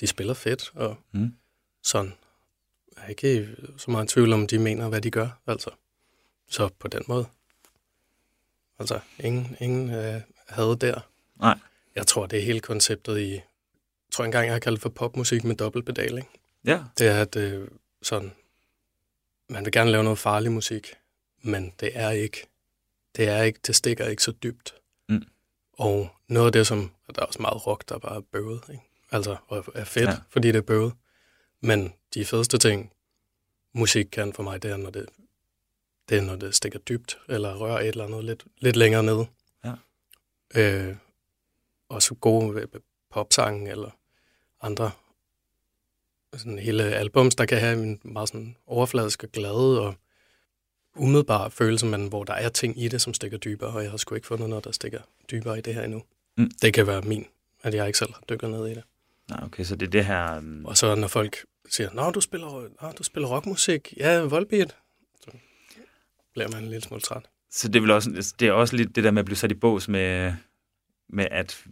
de 0.00 0.06
spiller 0.06 0.34
fedt, 0.34 0.70
og 0.74 0.96
Mm. 1.12 1.32
sådan. 1.82 2.12
Er 3.02 3.08
ikke 3.08 3.56
så 3.76 3.90
meget 3.90 4.08
tvivl 4.08 4.32
om, 4.32 4.46
de 4.46 4.58
mener, 4.58 4.88
hvad 4.88 5.00
de 5.00 5.10
gør, 5.10 5.28
altså. 5.46 5.70
Så 6.50 6.68
på 6.78 6.88
den 6.88 7.02
måde. 7.08 7.26
Altså, 8.78 9.00
ingen, 9.20 9.56
ingen 9.60 9.90
øh, 9.90 10.20
havde 10.48 10.76
der. 10.76 11.00
Nej. 11.40 11.58
Jeg 11.94 12.06
tror, 12.06 12.26
det 12.26 12.38
er 12.38 12.42
hele 12.42 12.60
konceptet 12.60 13.18
i... 13.18 13.32
Jeg 13.32 13.42
tror 14.12 14.24
engang, 14.24 14.46
jeg 14.46 14.54
har 14.54 14.60
kaldt 14.60 14.80
for 14.80 14.88
popmusik 14.88 15.44
med 15.44 15.56
dobbeltpedaling. 15.56 16.28
Ja, 16.64 16.82
Det 16.98 17.06
er, 17.06 17.20
at 17.20 17.36
øh, 17.36 17.68
sådan, 18.02 18.32
man 19.48 19.64
vil 19.64 19.72
gerne 19.72 19.90
lave 19.90 20.04
noget 20.04 20.18
farlig 20.18 20.52
musik, 20.52 20.94
men 21.42 21.72
det 21.80 21.90
er 21.94 22.10
ikke, 22.10 22.46
det 23.16 23.28
er 23.28 23.42
ikke, 23.42 23.60
det 23.66 23.76
stikker 23.76 24.06
ikke 24.06 24.22
så 24.22 24.32
dybt. 24.42 24.74
Mm. 25.08 25.24
Og 25.72 26.08
noget 26.28 26.46
af 26.46 26.52
det, 26.52 26.66
som, 26.66 26.90
og 27.06 27.14
der 27.14 27.22
er 27.22 27.26
også 27.26 27.42
meget 27.42 27.66
rock, 27.66 27.88
der 27.88 27.98
bare 27.98 28.16
er 28.16 28.20
bøvet, 28.20 28.62
ikke? 28.70 28.82
altså, 29.10 29.36
og 29.48 29.64
er 29.74 29.84
fedt, 29.84 30.08
ja. 30.08 30.16
fordi 30.30 30.48
det 30.48 30.56
er 30.56 30.62
bøvet. 30.62 30.92
Men 31.62 31.92
de 32.14 32.24
fedeste 32.24 32.58
ting, 32.58 32.92
musik 33.72 34.06
kan 34.12 34.32
for 34.32 34.42
mig, 34.42 34.62
det 34.62 34.70
er, 34.70 34.76
når 34.76 34.90
det, 34.90 35.06
det 36.08 36.18
er, 36.18 36.22
når 36.22 36.36
det 36.36 36.54
stikker 36.54 36.78
dybt, 36.78 37.18
eller 37.28 37.54
rører 37.54 37.80
et 37.80 37.88
eller 37.88 38.04
andet 38.04 38.24
lidt, 38.24 38.44
lidt 38.58 38.76
længere 38.76 39.02
nede. 39.02 39.26
Ja. 39.64 39.72
Øh, 40.54 40.96
også 41.88 42.14
gode 42.14 42.60
øh, 42.60 42.66
popsange, 43.10 43.70
eller 43.70 43.90
andre 44.60 44.90
sådan 46.36 46.58
hele 46.58 46.82
albums, 46.82 47.34
der 47.34 47.46
kan 47.46 47.58
have 47.58 47.82
en 47.82 48.00
meget 48.02 48.28
sådan 48.28 48.56
overfladisk 48.66 49.24
og 49.24 49.32
glad 49.32 49.78
og 49.78 49.94
umiddelbar 50.96 51.48
følelse, 51.48 51.86
men 51.86 52.06
hvor 52.06 52.24
der 52.24 52.34
er 52.34 52.48
ting 52.48 52.82
i 52.82 52.88
det, 52.88 53.02
som 53.02 53.14
stikker 53.14 53.38
dybere, 53.38 53.70
og 53.70 53.82
jeg 53.82 53.90
har 53.90 53.98
sgu 53.98 54.14
ikke 54.14 54.26
fundet 54.26 54.48
noget, 54.48 54.64
der 54.64 54.72
stikker 54.72 55.00
dybere 55.30 55.58
i 55.58 55.60
det 55.60 55.74
her 55.74 55.82
endnu. 55.82 56.02
Mm. 56.36 56.50
Det 56.62 56.74
kan 56.74 56.86
være 56.86 57.02
min, 57.02 57.26
at 57.62 57.74
jeg 57.74 57.86
ikke 57.86 57.98
selv 57.98 58.12
har 58.12 58.22
dykket 58.28 58.50
ned 58.50 58.66
i 58.66 58.74
det. 58.74 58.82
Nej, 59.30 59.40
okay, 59.44 59.64
så 59.64 59.76
det 59.76 59.86
er 59.86 59.90
det 59.90 60.04
her... 60.04 60.38
Um, 60.38 60.64
Og 60.66 60.76
så 60.76 60.94
når 60.94 61.08
folk 61.08 61.44
siger, 61.70 61.90
Nå, 61.92 62.10
du 62.10 62.20
spiller, 62.20 62.68
nå, 62.82 62.92
du 62.98 63.02
spiller 63.02 63.28
rockmusik. 63.28 63.94
Ja, 63.96 64.20
Volbeat. 64.20 64.76
Så 65.20 65.30
bliver 66.34 66.48
man 66.48 66.62
en 66.62 66.68
lille 66.70 66.82
smule 66.82 67.00
træt. 67.00 67.28
så 67.50 67.68
det 67.68 67.82
vel 67.82 67.90
også, 67.90 68.34
det 68.40 68.48
er 68.48 68.52
også 68.52 68.76
lidt 68.76 68.96
det 68.96 69.04
der 69.04 69.10
med 69.10 69.18
at 69.18 69.26
blive 69.26 69.36
sat 69.36 69.50
i 69.50 69.54
bås 69.54 69.88
med, 69.88 70.32
med 71.08 71.26
at 71.30 71.64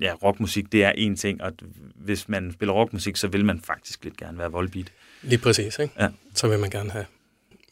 ja, 0.00 0.14
rockmusik, 0.22 0.72
det 0.72 0.84
er 0.84 0.90
en 0.90 1.16
ting, 1.16 1.42
og 1.42 1.52
hvis 1.94 2.28
man 2.28 2.52
spiller 2.52 2.72
rockmusik, 2.72 3.16
så 3.16 3.28
vil 3.28 3.44
man 3.44 3.60
faktisk 3.60 4.04
lidt 4.04 4.16
gerne 4.16 4.38
være 4.38 4.50
voldbeat. 4.50 4.92
Lige 5.22 5.38
præcis, 5.38 5.78
ikke? 5.78 5.94
Ja. 5.98 6.08
Så 6.34 6.48
vil 6.48 6.58
man 6.58 6.70
gerne 6.70 6.90
have, 6.90 7.06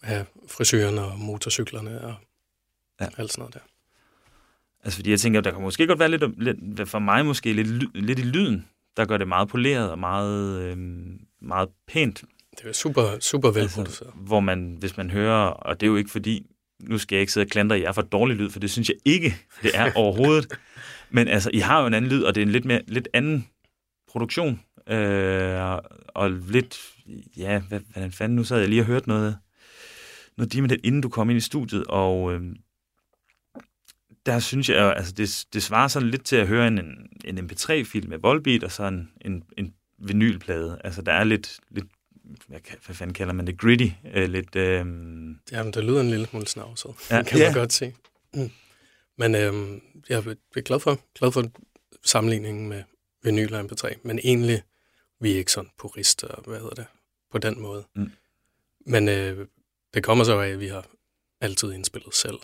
have 0.02 0.26
frisørerne 0.48 1.04
og 1.04 1.18
motorcyklerne 1.18 2.00
og 2.04 2.14
Ja. 3.00 3.06
alt 3.18 3.32
sådan 3.32 3.40
noget 3.40 3.54
der. 3.54 3.60
Altså 4.84 4.96
fordi 4.98 5.10
jeg 5.10 5.20
tænker, 5.20 5.40
der 5.40 5.50
kan 5.50 5.62
måske 5.62 5.86
godt 5.86 5.98
være 5.98 6.08
lidt, 6.10 6.42
lidt 6.42 6.88
for 6.88 6.98
mig 6.98 7.26
måske 7.26 7.52
lidt, 7.52 7.96
lidt 7.96 8.18
i 8.18 8.22
lyden, 8.22 8.68
der 8.96 9.04
gør 9.04 9.16
det 9.18 9.28
meget 9.28 9.48
poleret 9.48 9.90
og 9.90 9.98
meget, 9.98 10.60
øhm, 10.62 11.20
meget 11.44 11.68
pænt. 11.88 12.24
Det 12.58 12.68
er 12.68 12.72
super, 12.72 13.18
super 13.20 13.50
velproduceret. 13.50 13.86
Altså, 13.86 14.04
hvor 14.14 14.40
man, 14.40 14.76
hvis 14.78 14.96
man 14.96 15.10
hører, 15.10 15.46
og 15.46 15.80
det 15.80 15.86
er 15.86 15.90
jo 15.90 15.96
ikke 15.96 16.10
fordi, 16.10 16.46
nu 16.80 16.98
skal 16.98 17.16
jeg 17.16 17.20
ikke 17.20 17.32
sidde 17.32 17.44
og 17.44 17.50
klandre 17.50 17.80
jer 17.80 17.92
for 17.92 18.02
dårlig 18.02 18.36
lyd, 18.36 18.50
for 18.50 18.60
det 18.60 18.70
synes 18.70 18.88
jeg 18.88 18.96
ikke, 19.04 19.36
det 19.62 19.70
er 19.74 19.92
overhovedet. 20.02 20.58
Men 21.10 21.28
altså, 21.28 21.50
I 21.52 21.58
har 21.58 21.80
jo 21.80 21.86
en 21.86 21.94
anden 21.94 22.10
lyd, 22.10 22.22
og 22.22 22.34
det 22.34 22.40
er 22.40 22.46
en 22.46 22.52
lidt, 22.52 22.64
mere, 22.64 22.82
lidt 22.86 23.08
anden 23.14 23.48
produktion. 24.08 24.60
Øh, 24.88 25.62
og, 25.62 25.82
og 26.08 26.30
lidt, 26.30 26.80
ja, 27.36 27.60
hvad, 27.68 27.80
hvad 27.92 28.10
fanden, 28.10 28.36
nu 28.36 28.44
sad 28.44 28.58
jeg 28.58 28.68
lige 28.68 28.82
og 28.82 28.86
hørte 28.86 29.08
noget, 29.08 29.38
noget 30.36 30.52
de 30.52 30.60
med 30.60 30.68
det, 30.68 30.80
inden 30.84 31.00
du 31.00 31.08
kom 31.08 31.30
ind 31.30 31.36
i 31.36 31.40
studiet, 31.40 31.84
og 31.84 32.34
øh, 32.34 32.40
der 34.26 34.38
synes 34.38 34.68
jeg, 34.68 34.96
altså 34.96 35.12
det, 35.12 35.44
det 35.52 35.62
svarer 35.62 35.88
sådan 35.88 36.10
lidt 36.10 36.24
til 36.24 36.36
at 36.36 36.48
høre 36.48 36.68
en, 36.68 36.80
en 37.24 37.38
MP3-film 37.38 38.08
med 38.08 38.18
Volbeat, 38.18 38.64
og 38.64 38.72
så 38.72 38.84
en, 38.84 39.10
en, 39.24 39.44
en 39.58 39.74
vinylplade. 40.08 40.80
Altså 40.84 41.02
der 41.02 41.12
er 41.12 41.24
lidt, 41.24 41.60
lidt 41.70 41.86
hvad, 42.48 42.60
hvad 42.86 42.96
fanden 42.96 43.14
kalder 43.14 43.32
man 43.32 43.46
det, 43.46 43.58
gritty, 43.58 43.88
øh, 44.14 44.28
lidt... 44.30 44.56
Øh, 44.56 44.76
Jamen, 45.52 45.72
det 45.72 45.84
lyder 45.84 46.00
en 46.00 46.10
lille 46.10 46.26
smule 46.26 46.46
snavset, 46.46 46.94
Ja. 47.10 47.22
kan 47.22 47.38
Ja. 47.38 47.44
man 47.44 47.54
godt 47.54 47.72
se. 47.72 47.94
Mm. 48.34 48.50
Men 49.18 49.34
øhm, 49.34 49.82
jeg 50.08 50.18
er 50.56 50.60
glad 50.60 50.80
for, 50.80 51.00
glad 51.18 51.32
for 51.32 51.50
sammenligningen 52.04 52.68
med 52.68 52.82
vinyl 53.22 53.54
og 53.54 53.60
MP3, 53.60 53.94
men 54.02 54.18
egentlig, 54.24 54.62
vi 55.20 55.32
er 55.32 55.36
ikke 55.36 55.52
sådan 55.52 55.70
purister, 55.78 56.42
hvad 56.46 56.58
hedder 56.60 56.74
det, 56.74 56.86
på 57.32 57.38
den 57.38 57.60
måde. 57.60 57.84
Mm. 57.96 58.10
Men 58.86 59.08
øh, 59.08 59.46
det 59.94 60.02
kommer 60.04 60.24
så 60.24 60.38
af, 60.40 60.48
at 60.48 60.60
vi 60.60 60.66
har 60.68 60.86
altid 61.40 61.72
indspillet 61.72 62.14
selv. 62.14 62.38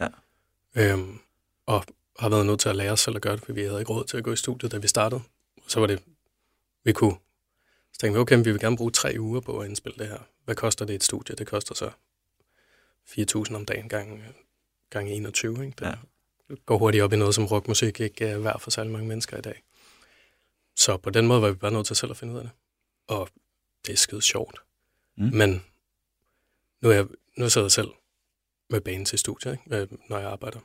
Ja. 0.00 0.08
Øhm, 0.76 1.18
og 1.66 1.84
har 2.18 2.28
været 2.28 2.46
nødt 2.46 2.60
til 2.60 2.68
at 2.68 2.76
lære 2.76 2.92
os 2.92 3.00
selv 3.00 3.16
at 3.16 3.22
gøre 3.22 3.36
det, 3.36 3.42
for 3.44 3.52
vi 3.52 3.62
havde 3.62 3.78
ikke 3.80 3.92
råd 3.92 4.04
til 4.04 4.16
at 4.16 4.24
gå 4.24 4.32
i 4.32 4.36
studiet, 4.36 4.72
da 4.72 4.78
vi 4.78 4.88
startede. 4.88 5.20
Så 5.66 5.80
var 5.80 5.86
det, 5.86 6.02
vi 6.86 6.92
kunne 6.92 7.16
så 7.92 8.00
tænkte 8.00 8.16
vi, 8.16 8.20
okay, 8.20 8.36
vi 8.36 8.50
vil 8.52 8.60
gerne 8.60 8.76
bruge 8.76 8.90
tre 8.90 9.16
uger 9.18 9.40
på 9.40 9.58
at 9.58 9.68
indspille 9.68 9.98
det 9.98 10.08
her. 10.08 10.18
Hvad 10.44 10.54
koster 10.54 10.84
det 10.84 10.94
et 10.94 11.04
studie? 11.04 11.36
Det 11.36 11.46
koster 11.46 11.74
så 11.74 11.90
4.000 13.08 13.54
om 13.54 13.64
dagen 13.64 13.88
gang, 13.88 14.22
gang 14.90 15.10
21. 15.10 15.64
Ikke? 15.66 15.74
Det 15.78 15.86
Ja. 15.86 16.54
går 16.66 16.78
hurtigt 16.78 17.04
op 17.04 17.12
i 17.12 17.16
noget, 17.16 17.34
som 17.34 17.44
rockmusik 17.46 18.00
ikke 18.00 18.26
er 18.26 18.38
værd 18.38 18.60
for 18.60 18.70
særlig 18.70 18.92
mange 18.92 19.08
mennesker 19.08 19.36
i 19.38 19.40
dag. 19.40 19.62
Så 20.76 20.96
på 20.96 21.10
den 21.10 21.26
måde 21.26 21.42
var 21.42 21.48
vi 21.48 21.54
bare 21.54 21.70
nødt 21.70 21.86
til 21.86 21.96
selv 21.96 22.10
at 22.10 22.16
finde 22.16 22.32
ud 22.32 22.38
af 22.38 22.44
det. 22.44 22.52
Og 23.06 23.28
det 23.86 23.92
er 23.92 23.96
skide 23.96 24.22
sjovt. 24.22 24.58
Mm. 25.16 25.24
Mm. 25.24 25.30
Men 25.36 25.64
nu, 26.80 26.90
er 26.90 26.94
jeg, 26.94 27.06
nu 27.36 27.48
sidder 27.50 27.64
jeg 27.64 27.72
selv 27.72 27.88
med 28.70 28.80
banen 28.80 29.04
til 29.04 29.18
studiet, 29.18 29.52
ikke? 29.52 29.76
Øh, 29.76 29.88
når 30.08 30.18
jeg 30.18 30.30
arbejder. 30.30 30.60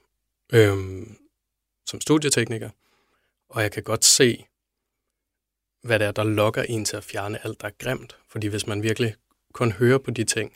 Øhm, 0.54 1.18
som 1.86 2.02
studietekniker. 2.02 2.70
Og 3.50 3.62
jeg 3.62 3.72
kan 3.72 3.84
godt 3.84 4.06
se, 4.06 4.46
hvad 5.82 6.00
det 6.00 6.08
er, 6.08 6.12
der 6.12 6.24
lokker 6.24 6.64
en 6.64 6.86
til 6.86 6.98
at 6.98 7.04
fjerne 7.04 7.46
alt, 7.46 7.62
der 7.62 7.68
er 7.68 7.72
grimt. 7.80 8.18
Fordi 8.28 8.48
hvis 8.48 8.68
man 8.68 8.84
virkelig 8.84 9.16
kun 9.54 9.72
hører 9.72 9.98
på 9.98 10.12
de 10.12 10.24
ting, 10.24 10.54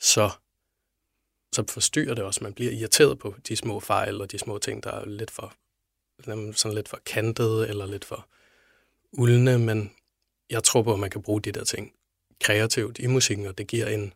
så, 0.00 0.30
så 1.52 1.64
forstyrrer 1.68 2.14
det 2.14 2.24
også. 2.24 2.44
Man 2.44 2.54
bliver 2.54 2.72
irriteret 2.72 3.18
på 3.18 3.34
de 3.48 3.56
små 3.56 3.80
fejl 3.80 4.20
og 4.20 4.32
de 4.32 4.38
små 4.38 4.58
ting, 4.58 4.82
der 4.82 4.90
er 4.90 5.04
lidt 5.04 5.30
for, 5.30 5.54
sådan 6.52 6.74
lidt 6.74 6.88
for 6.88 7.00
kantede 7.06 7.68
eller 7.68 7.86
lidt 7.86 8.04
for 8.04 8.26
uldne. 9.12 9.58
Men 9.58 9.92
jeg 10.50 10.64
tror 10.64 10.82
på, 10.82 10.92
at 10.92 10.98
man 10.98 11.10
kan 11.10 11.22
bruge 11.22 11.40
de 11.40 11.52
der 11.52 11.64
ting 11.64 11.92
kreativt 12.40 12.98
i 12.98 13.06
musikken, 13.06 13.46
og 13.46 13.58
det 13.58 13.66
giver 13.66 13.86
en, 13.86 14.12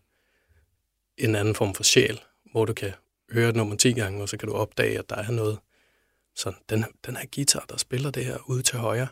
en 1.17 1.35
anden 1.35 1.55
form 1.55 1.75
for 1.75 1.83
sjæl, 1.83 2.21
hvor 2.53 2.65
du 2.65 2.73
kan 2.73 2.93
høre 3.31 3.49
et 3.49 3.57
nummer 3.57 3.77
10 3.77 3.93
gange, 3.93 4.23
og 4.23 4.29
så 4.29 4.37
kan 4.37 4.49
du 4.49 4.55
opdage, 4.55 4.99
at 4.99 5.11
der 5.11 5.17
er 5.17 5.31
noget. 5.31 5.59
Så 6.35 6.53
den, 6.69 6.85
den 7.07 7.17
her 7.17 7.27
guitar, 7.35 7.65
der 7.69 7.77
spiller 7.77 8.11
det 8.11 8.25
her 8.25 8.51
ude 8.51 8.63
til 8.63 8.79
højre, 8.79 9.09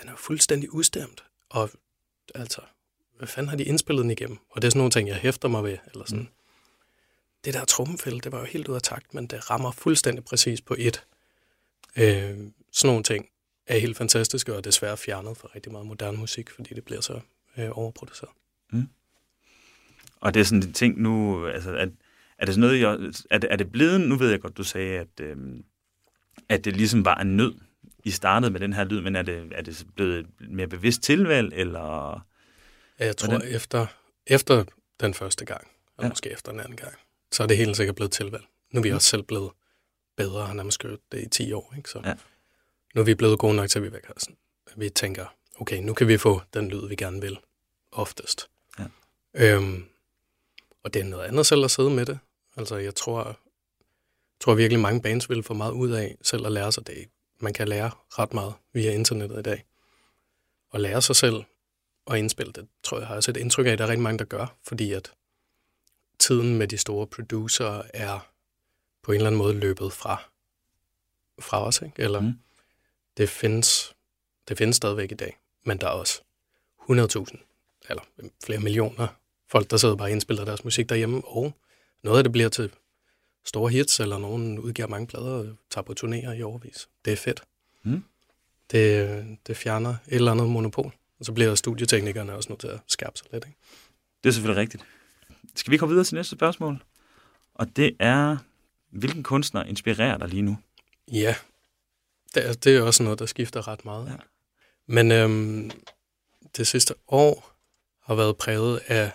den 0.00 0.08
er 0.08 0.12
jo 0.12 0.16
fuldstændig 0.16 0.74
udstemt. 0.74 1.24
Og 1.48 1.70
altså, 2.34 2.60
hvad 3.18 3.28
fanden 3.28 3.48
har 3.48 3.56
de 3.56 3.64
indspillet 3.64 4.02
den 4.02 4.10
igennem? 4.10 4.38
Og 4.50 4.62
det 4.62 4.68
er 4.68 4.70
sådan 4.70 4.78
nogle 4.78 4.90
ting, 4.90 5.08
jeg 5.08 5.16
hæfter 5.16 5.48
mig 5.48 5.64
ved. 5.64 5.78
Eller 5.92 6.04
sådan. 6.04 6.18
Mm. 6.18 6.28
Det 7.44 7.54
der 7.54 7.64
trommefælde, 7.64 8.20
det 8.20 8.32
var 8.32 8.38
jo 8.38 8.44
helt 8.44 8.68
ud 8.68 8.74
af 8.74 8.82
takt, 8.82 9.14
men 9.14 9.26
det 9.26 9.50
rammer 9.50 9.70
fuldstændig 9.70 10.24
præcis 10.24 10.60
på 10.60 10.74
et. 10.78 11.06
Øh, 11.96 12.36
sådan 12.72 12.88
nogle 12.88 13.02
ting 13.02 13.28
er 13.66 13.78
helt 13.78 13.96
fantastiske, 13.96 14.54
og 14.54 14.64
desværre 14.64 14.96
fjernet 14.96 15.36
fra 15.36 15.48
rigtig 15.54 15.72
meget 15.72 15.86
moderne 15.86 16.18
musik, 16.18 16.50
fordi 16.50 16.74
det 16.74 16.84
bliver 16.84 17.00
så 17.00 17.20
øh, 17.56 17.68
overproduceret. 17.72 18.30
og 20.20 20.34
det 20.34 20.40
er 20.40 20.44
sådan 20.44 20.62
en 20.62 20.72
ting 20.72 21.00
nu, 21.00 21.46
altså, 21.46 21.70
er, 21.70 21.86
er 22.38 22.44
det 22.46 22.54
sådan 22.54 22.60
noget, 22.60 22.80
jeg, 22.80 23.12
er, 23.30 23.38
det, 23.38 23.52
er 23.52 23.56
det 23.56 23.72
blevet, 23.72 24.00
nu 24.00 24.16
ved 24.16 24.30
jeg 24.30 24.40
godt, 24.40 24.56
du 24.56 24.64
sagde, 24.64 24.98
at, 24.98 25.20
øhm, 25.20 25.64
at 26.48 26.64
det 26.64 26.76
ligesom 26.76 27.04
var 27.04 27.14
en 27.14 27.36
nød, 27.36 27.54
I 28.06 28.10
startede 28.10 28.50
med 28.52 28.60
den 28.60 28.72
her 28.72 28.84
lyd, 28.84 29.00
men 29.00 29.16
er 29.16 29.22
det, 29.22 29.52
er 29.54 29.62
det 29.62 29.86
blevet 29.96 30.18
et 30.18 30.26
mere 30.50 30.66
bevidst 30.66 31.02
tilvalg, 31.02 31.52
eller... 31.54 32.20
Jeg 32.98 33.16
tror, 33.16 33.28
Hvordan? 33.28 33.48
efter, 33.54 33.86
efter 34.26 34.64
den 35.00 35.14
første 35.14 35.44
gang, 35.44 35.68
og 35.96 36.04
Ja. 36.04 36.08
måske 36.08 36.30
efter 36.30 36.52
den 36.52 36.60
anden 36.60 36.76
gang, 36.76 36.94
så 37.32 37.42
er 37.42 37.46
det 37.46 37.56
helt 37.56 37.76
sikkert 37.76 37.96
blevet 37.96 38.12
tilvalg. 38.12 38.44
Nu 38.72 38.78
er 38.78 38.82
vi 38.82 38.88
Ja. 38.88 38.94
også 38.94 39.08
selv 39.08 39.22
blevet 39.22 39.50
bedre, 40.16 40.40
og 40.40 40.48
har 40.48 40.76
gjort 40.78 40.98
det 41.12 41.22
i 41.22 41.28
10 41.28 41.52
år. 41.52 41.74
Ikke? 41.76 41.90
Så 41.90 42.00
Ja. 42.04 42.14
nu 42.94 43.00
er 43.00 43.04
vi 43.04 43.14
blevet 43.14 43.38
gode 43.38 43.56
nok 43.56 43.70
til, 43.70 43.78
at 43.78 43.82
vi, 43.84 43.92
vækker 43.92 44.08
sådan, 44.16 44.36
at 44.66 44.80
vi 44.80 44.88
tænker, 44.88 45.26
okay, 45.60 45.78
nu 45.82 45.94
kan 45.94 46.08
vi 46.08 46.16
få 46.18 46.40
den 46.54 46.68
lyd, 46.68 46.88
vi 46.88 46.94
gerne 46.96 47.20
vil, 47.20 47.38
oftest. 47.92 48.48
Ja. 48.78 48.84
Øhm, 49.34 49.84
og 50.82 50.94
det 50.94 51.00
er 51.00 51.04
noget 51.04 51.24
andet 51.24 51.46
selv 51.46 51.64
at 51.64 51.70
sidde 51.70 51.90
med 51.90 52.06
det. 52.06 52.18
Altså, 52.56 52.76
jeg 52.76 52.94
tror, 52.94 53.38
tror 54.40 54.54
virkelig, 54.54 54.80
mange 54.80 55.02
bands 55.02 55.30
vil 55.30 55.42
få 55.42 55.54
meget 55.54 55.72
ud 55.72 55.90
af 55.90 56.16
selv 56.22 56.46
at 56.46 56.52
lære 56.52 56.72
sig 56.72 56.86
det. 56.86 57.06
Man 57.38 57.52
kan 57.52 57.68
lære 57.68 57.90
ret 58.08 58.34
meget 58.34 58.54
via 58.72 58.92
internettet 58.92 59.38
i 59.38 59.42
dag. 59.42 59.64
Og 60.70 60.80
lære 60.80 61.02
sig 61.02 61.16
selv 61.16 61.44
at 62.06 62.18
indspille 62.18 62.52
det, 62.52 62.68
tror 62.82 62.98
jeg, 62.98 63.06
har 63.06 63.14
jeg 63.14 63.24
set 63.24 63.36
indtryk 63.36 63.66
af, 63.66 63.70
at 63.70 63.78
der 63.78 63.84
er 63.84 63.88
rigtig 63.88 64.02
mange, 64.02 64.18
der 64.18 64.24
gør, 64.24 64.56
fordi 64.62 64.92
at 64.92 65.12
tiden 66.18 66.58
med 66.58 66.68
de 66.68 66.78
store 66.78 67.06
producer 67.06 67.82
er 67.94 68.30
på 69.02 69.12
en 69.12 69.16
eller 69.16 69.26
anden 69.26 69.38
måde 69.38 69.54
løbet 69.54 69.92
fra, 69.92 70.22
fra 71.40 71.66
os, 71.66 71.82
ikke? 71.82 72.02
Eller 72.02 72.20
mm. 72.20 72.32
det, 73.16 73.28
findes, 73.28 73.94
det 74.48 74.58
findes 74.58 74.76
stadigvæk 74.76 75.12
i 75.12 75.14
dag, 75.14 75.38
men 75.64 75.78
der 75.78 75.86
er 75.86 75.90
også 75.90 76.20
100.000, 76.80 76.88
eller 77.88 78.02
flere 78.44 78.60
millioner 78.60 79.08
folk, 79.48 79.70
der 79.70 79.76
sidder 79.76 79.96
bare 79.96 80.06
og 80.06 80.10
indspiller 80.10 80.44
deres 80.44 80.64
musik 80.64 80.88
derhjemme, 80.88 81.22
og 81.24 81.52
noget 82.02 82.18
af 82.18 82.24
det 82.24 82.32
bliver 82.32 82.48
til 82.48 82.72
store 83.46 83.70
hits, 83.70 84.00
eller 84.00 84.18
nogen 84.18 84.58
udgiver 84.58 84.88
mange 84.88 85.06
plader 85.06 85.30
og 85.30 85.46
tager 85.70 85.82
på 85.82 85.94
turnéer 86.00 86.30
i 86.30 86.42
overvis. 86.42 86.88
Det 87.04 87.12
er 87.12 87.16
fedt. 87.16 87.42
Mm. 87.82 88.04
Det, 88.70 89.38
det 89.46 89.56
fjerner 89.56 89.90
et 89.90 90.14
eller 90.14 90.32
andet 90.32 90.48
monopol. 90.48 90.92
Og 91.18 91.24
så 91.24 91.32
bliver 91.32 91.54
studieteknikerne 91.54 92.34
også 92.34 92.48
nødt 92.48 92.60
til 92.60 92.68
at 92.68 92.80
skærpe 92.86 93.18
sig 93.18 93.26
lidt. 93.32 93.44
Ikke? 93.44 93.58
Det 94.24 94.28
er 94.28 94.32
selvfølgelig 94.32 94.60
rigtigt. 94.60 94.84
Skal 95.54 95.70
vi 95.70 95.76
komme 95.76 95.90
videre 95.90 96.04
til 96.04 96.14
næste 96.14 96.36
spørgsmål? 96.36 96.84
Og 97.54 97.76
det 97.76 97.96
er, 97.98 98.36
hvilken 98.90 99.22
kunstner 99.22 99.64
inspirerer 99.64 100.18
dig 100.18 100.28
lige 100.28 100.42
nu? 100.42 100.58
Ja, 101.12 101.34
det 102.34 102.48
er, 102.48 102.52
det 102.52 102.76
er 102.76 102.82
også 102.82 103.02
noget, 103.02 103.18
der 103.18 103.26
skifter 103.26 103.68
ret 103.68 103.84
meget. 103.84 104.06
Ja. 104.06 104.16
Men 104.86 105.12
øhm, 105.12 105.70
det 106.56 106.66
sidste 106.66 106.94
år 107.08 107.52
har 108.02 108.14
været 108.14 108.36
præget 108.36 108.80
af, 108.86 109.10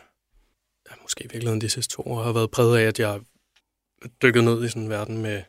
ja, 0.89 0.95
måske 1.01 1.23
i 1.23 1.27
virkeligheden 1.27 1.61
de 1.61 1.69
sidste 1.69 1.95
to 1.95 2.01
år, 2.01 2.23
har 2.23 2.31
været 2.31 2.51
præget 2.51 2.77
af, 2.77 2.83
at 2.83 2.99
jeg 2.99 3.19
dykket 4.21 4.43
ned 4.43 4.63
i 4.65 4.67
sådan 4.69 4.81
en 4.83 4.89
verden 4.89 5.17
med, 5.21 5.43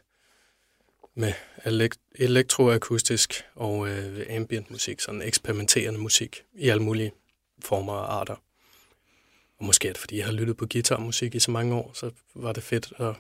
med 1.14 1.32
elekt- 1.66 2.00
elektroakustisk 2.14 3.44
og 3.54 3.88
øh, 3.88 4.26
ambient 4.36 4.70
musik, 4.70 5.00
sådan 5.00 5.22
eksperimenterende 5.22 6.00
musik 6.00 6.44
i 6.54 6.68
alle 6.68 6.82
mulige 6.82 7.12
former 7.64 7.92
og 7.92 8.14
arter. 8.20 8.34
Og 9.58 9.64
måske 9.64 9.88
er 9.88 9.92
det, 9.92 10.00
fordi 10.00 10.16
jeg 10.18 10.24
har 10.26 10.32
lyttet 10.32 10.56
på 10.56 10.66
guitarmusik 10.72 11.34
i 11.34 11.38
så 11.40 11.50
mange 11.50 11.74
år, 11.74 11.90
så 11.94 12.10
var 12.34 12.52
det 12.52 12.62
fedt 12.62 12.92
at, 12.98 13.14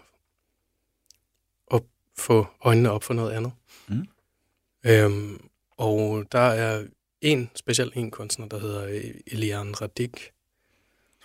at 1.74 1.82
få 2.18 2.46
øjnene 2.60 2.90
op 2.90 3.04
for 3.04 3.14
noget 3.14 3.32
andet. 3.32 3.52
Mm. 3.88 4.06
Øhm, 4.86 5.48
og 5.76 6.24
der 6.32 6.38
er 6.38 6.86
en 7.20 7.50
speciel 7.54 7.92
en 7.94 8.10
kunstner, 8.10 8.46
der 8.46 8.58
hedder 8.58 9.12
Eliane 9.26 9.72
Radik, 9.72 10.30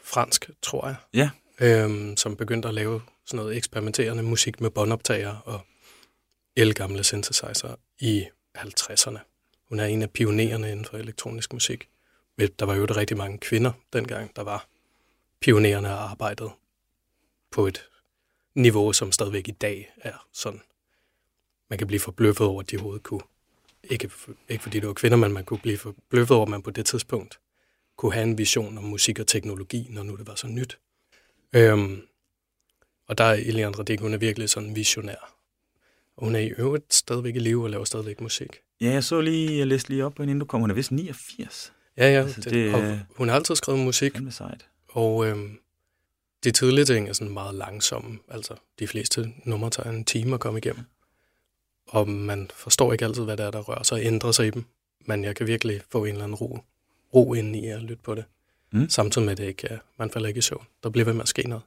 fransk, 0.04 0.50
tror 0.62 0.88
jeg, 0.88 0.96
Ja. 1.14 1.30
øhm, 1.62 2.18
som 2.18 2.36
begyndte 2.36 2.68
at 2.68 2.74
lave 2.74 3.02
sådan 3.28 3.38
noget 3.38 3.58
eksperimenterende 3.58 4.24
musik 4.24 4.62
med 4.62 4.70
båndoptager 4.70 5.36
og 5.36 5.60
elgamle 6.56 7.04
synthesizer 7.04 7.76
i 8.00 8.26
50'erne. 8.58 9.20
hun 9.70 9.80
er 9.80 9.86
en 9.86 10.02
af 10.02 10.12
pionererne 10.12 10.72
inden 10.72 10.86
for 10.86 10.98
elektronisk 10.98 11.54
musik. 11.54 11.90
Der 12.38 12.66
var 12.66 12.76
jo 12.76 12.86
rigtig 12.86 13.18
mange 13.18 13.38
kvinder 13.38 13.72
dengang, 13.94 14.36
der 14.36 14.44
var 14.44 14.68
pionererne 15.40 15.90
og 15.90 16.12
arbejdede 16.12 16.52
på 17.52 17.68
et 17.68 17.90
niveau, 18.56 18.94
som 18.94 19.12
stadigvæk 19.12 19.48
i 19.48 19.52
dag 19.52 19.94
er 19.98 20.28
sådan. 20.34 20.62
Man 21.70 21.80
kan 21.80 21.88
blive 21.88 22.00
forbløffet 22.00 22.48
over, 22.48 22.62
at 22.62 22.72
de 22.72 22.76
overhovedet 22.76 23.04
kunne. 23.04 23.22
Ikke, 23.84 24.12
ikke 24.50 24.64
fordi 24.64 24.80
det 24.80 24.88
var 24.88 24.94
kvinder, 24.94 25.18
men 25.18 25.34
man 25.34 25.46
kunne 25.46 25.60
blive 25.60 25.78
forbløffet 25.78 26.38
over, 26.38 26.46
at 26.46 26.50
man 26.50 26.62
på 26.62 26.72
det 26.72 26.86
tidspunkt 26.86 27.40
kunne 27.96 28.14
have 28.14 28.24
en 28.24 28.38
vision 28.38 28.78
om 28.78 28.84
musik 28.84 29.20
og 29.20 29.28
teknologi, 29.28 29.88
når 29.90 30.04
nu 30.04 30.16
det 30.16 30.28
var 30.28 30.36
så 30.36 30.48
nyt. 30.48 30.80
Øhm, 31.54 32.08
og 33.08 33.18
der 33.18 33.24
er 33.24 33.34
Eliane 33.34 33.76
Radik, 33.80 34.00
hun 34.00 34.14
er 34.14 34.18
virkelig 34.18 34.50
sådan 34.50 34.76
visionær. 34.76 35.34
Og 36.18 36.24
hun 36.26 36.36
er 36.36 36.40
i 36.40 36.48
øvrigt 36.48 36.94
stadigvæk 36.94 37.36
i 37.36 37.40
live 37.40 37.64
og 37.64 37.70
laver 37.70 37.84
stadigvæk 37.86 38.22
musik. 38.22 38.50
Ja, 38.82 38.92
jeg 38.92 39.04
så 39.04 39.22
lige, 39.22 39.58
jeg 39.58 39.68
læste 39.68 39.90
lige 39.90 40.06
op 40.06 40.16
på 40.16 40.22
hende, 40.24 40.32
inden 40.32 40.40
du 40.40 40.46
kom. 40.46 40.62
Hun 40.62 40.70
er 40.70 40.76
vist 40.76 40.92
89. 40.92 41.74
Ja, 41.98 42.12
ja. 42.14 42.22
Altså, 42.22 42.42
det 42.42 42.52
det, 42.52 42.74
og 42.76 43.00
hun 43.16 43.28
har 43.30 43.36
altid 43.36 43.56
skrevet 43.56 43.80
musik, 43.82 44.14
Fandme 44.14 44.32
sejt. 44.32 44.66
og 44.88 45.26
øhm, 45.28 45.60
de 46.44 46.52
tidlige 46.52 46.86
ting 46.86 47.10
er 47.10 47.14
sådan 47.14 47.34
meget 47.34 47.56
langsomme. 47.56 48.20
Altså, 48.30 48.56
de 48.80 48.88
fleste 48.88 49.34
numre 49.46 49.70
tager 49.70 49.90
en 49.90 50.06
time 50.06 50.34
at 50.34 50.40
komme 50.40 50.60
igennem. 50.60 50.84
Og 51.88 52.10
man 52.10 52.50
forstår 52.54 52.92
ikke 52.94 53.06
altid, 53.06 53.24
hvad 53.24 53.38
der 53.38 53.46
er, 53.46 53.52
der 53.52 53.60
rører 53.60 53.84
sig 53.84 53.96
og 53.96 54.04
ændrer 54.06 54.32
sig 54.32 54.48
i 54.48 54.50
dem. 54.50 54.64
Men 55.06 55.24
jeg 55.24 55.36
kan 55.36 55.48
virkelig 55.48 55.82
få 55.92 56.06
en 56.06 56.12
eller 56.12 56.24
anden 56.24 56.36
ro, 56.36 56.60
ro 57.14 57.34
ind 57.34 57.56
i 57.56 57.68
at 57.68 57.82
lytte 57.82 58.04
på 58.04 58.16
det. 58.16 58.26
Mm. 58.72 58.90
Samtidig 58.90 59.26
med, 59.26 59.32
at 59.32 59.38
det 59.38 59.46
ikke 59.46 59.68
er, 59.68 59.78
man 60.00 60.12
falder 60.12 60.28
ikke 60.28 60.38
i 60.38 60.42
søvn. 60.42 60.66
Der 60.84 60.90
bliver 60.90 61.06
ved 61.06 61.14
med 61.14 61.22
at 61.22 61.28
ske 61.28 61.42
noget. 61.48 61.64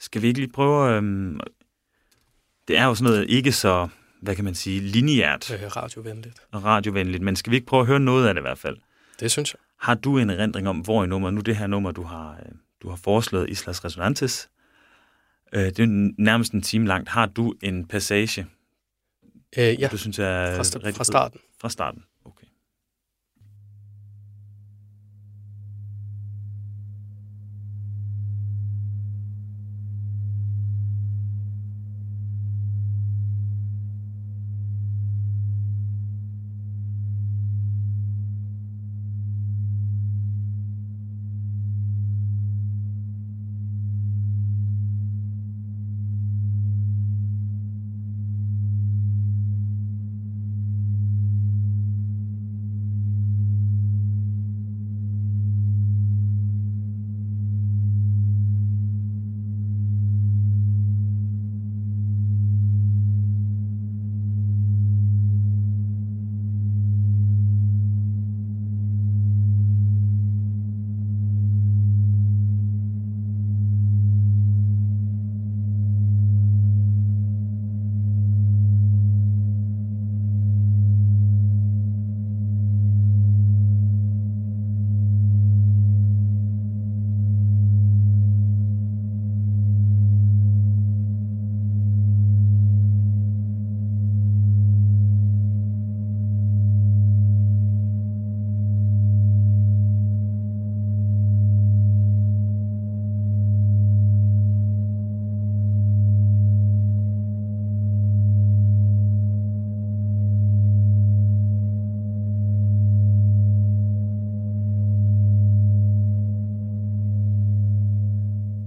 Skal 0.00 0.22
vi 0.22 0.26
ikke 0.26 0.40
lige 0.40 0.52
prøve... 0.52 0.96
Øhm, 0.96 1.40
det 2.68 2.78
er 2.78 2.84
jo 2.84 2.94
sådan 2.94 3.10
noget 3.12 3.30
ikke 3.30 3.52
så, 3.52 3.88
hvad 4.22 4.34
kan 4.36 4.44
man 4.44 4.54
sige, 4.54 4.80
lineært 4.80 5.50
Øh, 5.50 5.76
radiovenligt. 5.76 6.40
og 6.52 6.64
radiovenligt, 6.64 7.22
men 7.22 7.36
skal 7.36 7.50
vi 7.50 7.56
ikke 7.56 7.66
prøve 7.66 7.80
at 7.80 7.86
høre 7.86 8.00
noget 8.00 8.28
af 8.28 8.34
det 8.34 8.40
i 8.40 8.42
hvert 8.42 8.58
fald? 8.58 8.76
Det 9.20 9.30
synes 9.30 9.52
jeg. 9.54 9.58
Har 9.80 9.94
du 9.94 10.18
en 10.18 10.30
erindring 10.30 10.68
om, 10.68 10.78
hvor 10.78 11.04
i 11.04 11.06
nummer, 11.06 11.30
nu 11.30 11.40
det 11.40 11.56
her 11.56 11.66
nummer, 11.66 11.90
du 11.90 12.02
har, 12.02 12.30
øh, 12.32 12.52
du 12.82 12.88
har 12.88 12.96
foreslået, 12.96 13.50
Islas 13.50 13.84
Resonantes, 13.84 14.48
øh, 15.54 15.62
det 15.64 15.78
er 15.78 16.10
nærmest 16.18 16.52
en 16.52 16.62
time 16.62 16.86
langt. 16.86 17.08
Har 17.08 17.26
du 17.26 17.54
en 17.62 17.86
passage, 17.88 18.46
Øh, 19.58 19.80
ja, 19.80 19.88
du 19.88 19.96
synes 19.96 20.18
er 20.18 20.22
fra, 20.54 20.58
rigtig 20.62 20.88
sta- 20.88 20.98
fra 20.98 21.04
starten. 21.04 21.40
Fra 21.60 21.68
starten, 21.68 22.04
okay. 22.24 22.46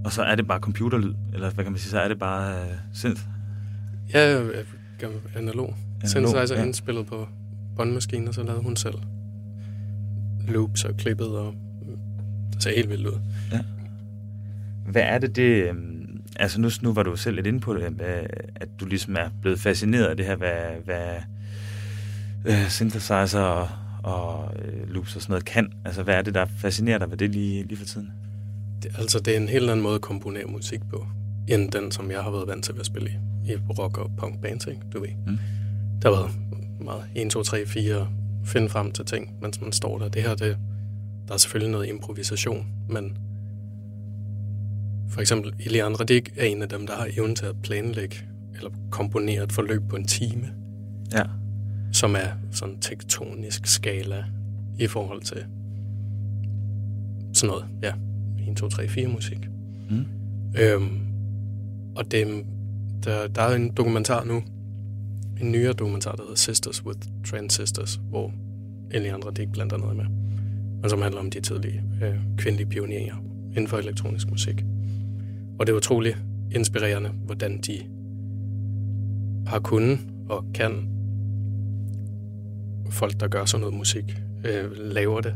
Og 0.04 0.07
så 0.18 0.22
er 0.24 0.34
det 0.34 0.46
bare 0.46 0.60
computerlyd, 0.60 1.14
eller 1.34 1.50
hvad 1.50 1.64
kan 1.64 1.72
man 1.72 1.78
sige, 1.78 1.90
så 1.90 2.00
er 2.00 2.08
det 2.08 2.18
bare 2.18 2.62
øh, 2.62 2.74
synth. 2.92 3.22
Ja, 4.14 4.42
analog. 5.36 5.74
Synthesizer 6.04 6.54
ja. 6.54 6.60
ja. 6.60 6.66
indspillet 6.66 7.06
på 7.06 7.28
båndmaskinen, 7.76 8.28
og 8.28 8.34
så 8.34 8.42
lavede 8.42 8.62
hun 8.62 8.76
selv 8.76 8.94
loops 10.48 10.84
og 10.84 10.96
klippet, 10.96 11.26
og 11.26 11.54
mm, 11.82 11.96
det 12.52 12.62
ser 12.62 12.74
helt 12.76 12.90
vildt 12.90 13.06
ud. 13.06 13.18
Hvad 14.86 15.02
er 15.02 15.18
det, 15.18 15.36
det... 15.36 15.68
øhm, 15.68 15.94
Altså 16.36 16.60
nu, 16.60 16.70
nu 16.82 16.92
var 16.92 17.02
du 17.02 17.16
selv 17.16 17.36
lidt 17.36 17.46
inde 17.46 17.60
på 17.60 17.74
det, 17.74 18.00
at 18.56 18.68
du 18.80 18.86
ligesom 18.86 19.16
er 19.18 19.28
blevet 19.42 19.60
fascineret 19.60 20.06
af 20.06 20.16
det 20.16 20.26
her, 20.26 20.36
hvad, 20.36 20.62
hvad 20.84 21.16
øh, 22.44 22.68
synthesizer 22.68 23.40
og, 23.40 23.68
og 24.02 24.54
øh, 24.64 24.88
loops 24.88 25.16
og 25.16 25.22
sådan 25.22 25.32
noget 25.32 25.44
kan. 25.44 25.72
Altså 25.84 26.02
hvad 26.02 26.14
er 26.14 26.22
det, 26.22 26.34
der 26.34 26.46
fascinerer 26.58 26.98
dig 26.98 27.10
ved 27.10 27.16
det 27.16 27.30
lige, 27.30 27.62
lige 27.62 27.78
for 27.78 27.86
tiden? 27.86 28.12
Det, 28.82 28.90
altså, 28.98 29.18
det 29.20 29.32
er 29.32 29.36
en 29.40 29.48
helt 29.48 29.70
anden 29.70 29.82
måde 29.82 29.94
at 29.94 30.00
komponere 30.00 30.44
musik 30.46 30.80
på, 30.90 31.06
end 31.48 31.70
den, 31.70 31.90
som 31.90 32.10
jeg 32.10 32.22
har 32.22 32.30
været 32.30 32.48
vant 32.48 32.64
til 32.64 32.74
at 32.80 32.86
spille 32.86 33.10
i, 33.46 33.52
i 33.52 33.56
rock- 33.78 33.98
og 33.98 34.10
punk-bands, 34.16 34.66
ikke? 34.66 34.80
Du 34.92 35.00
ved. 35.00 35.08
Mm. 35.26 35.38
Der 36.02 36.14
har 36.14 36.16
været 36.20 36.30
meget 36.80 37.02
1, 37.14 37.30
2, 37.30 37.42
3, 37.42 37.66
4, 37.66 38.08
finde 38.44 38.68
frem 38.68 38.92
til 38.92 39.04
ting, 39.04 39.32
mens 39.42 39.60
man 39.60 39.72
står 39.72 39.98
der. 39.98 40.08
Det 40.08 40.22
her, 40.22 40.34
det, 40.34 40.56
der 41.28 41.34
er 41.34 41.38
selvfølgelig 41.38 41.72
noget 41.72 41.88
improvisation, 41.88 42.66
men 42.88 43.16
for 45.08 45.20
eksempel 45.20 45.54
Elian 45.60 46.00
Radik 46.00 46.30
er 46.36 46.44
en 46.44 46.62
af 46.62 46.68
dem, 46.68 46.86
der 46.86 46.96
har 46.96 47.08
evnen 47.16 47.36
til 47.36 47.46
at 47.46 47.54
planlægge 47.62 48.16
eller 48.56 48.70
komponere 48.90 49.44
et 49.44 49.52
forløb 49.52 49.82
på 49.88 49.96
en 49.96 50.06
time, 50.06 50.48
Ja. 51.12 51.22
som 51.92 52.14
er 52.14 52.28
sådan 52.52 52.74
en 52.74 52.80
tektonisk 52.80 53.66
skala 53.66 54.24
i 54.78 54.86
forhold 54.86 55.22
til 55.22 55.44
sådan 57.32 57.48
noget, 57.48 57.64
ja, 57.82 57.92
1, 58.50 58.56
2, 58.56 58.68
3, 58.68 58.88
4 58.88 59.08
musik. 59.08 59.48
Mm. 59.90 60.04
Øhm, 60.60 61.00
og 61.96 62.10
det, 62.10 62.44
der, 63.04 63.28
der 63.28 63.42
er 63.42 63.56
en 63.56 63.70
dokumentar 63.70 64.24
nu, 64.24 64.42
en 65.40 65.52
nyere 65.52 65.72
dokumentar, 65.72 66.12
der 66.12 66.22
hedder 66.22 66.36
Sisters 66.36 66.86
with 66.86 66.98
Transistors, 67.24 68.00
hvor 68.10 68.32
Elian 68.90 69.26
Radik 69.26 69.52
blandt 69.52 69.72
andet 69.72 69.88
er 69.88 69.94
med, 69.94 70.04
og 70.82 70.90
som 70.90 71.02
handler 71.02 71.20
om 71.20 71.30
de 71.30 71.40
tidlige 71.40 71.82
øh, 72.02 72.14
kvindelige 72.36 72.68
pionerer 72.68 73.16
inden 73.50 73.68
for 73.68 73.78
elektronisk 73.78 74.30
musik. 74.30 74.64
Og 75.58 75.66
det 75.66 75.72
er 75.72 75.76
utroligt 75.76 76.18
inspirerende, 76.54 77.08
hvordan 77.08 77.58
de 77.58 77.80
har 79.46 79.58
kunnet 79.58 79.98
og 80.28 80.44
kan 80.54 80.88
folk, 82.90 83.20
der 83.20 83.28
gør 83.28 83.44
sådan 83.44 83.60
noget 83.60 83.76
musik, 83.76 84.22
øh, 84.44 84.70
laver 84.76 85.20
det, 85.20 85.34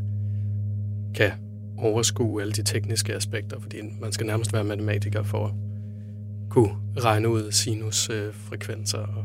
kan 1.15 1.31
overskue 1.79 2.43
alle 2.43 2.53
de 2.53 2.63
tekniske 2.63 3.15
aspekter, 3.15 3.61
fordi 3.61 3.77
man 4.01 4.13
skal 4.13 4.27
nærmest 4.27 4.53
være 4.53 4.65
matematiker 4.65 5.23
for 5.23 5.47
at 5.47 5.53
kunne 6.51 6.77
regne 6.97 7.29
ud 7.29 7.53
sinusfrekvenser 7.53 8.99
og 8.99 9.25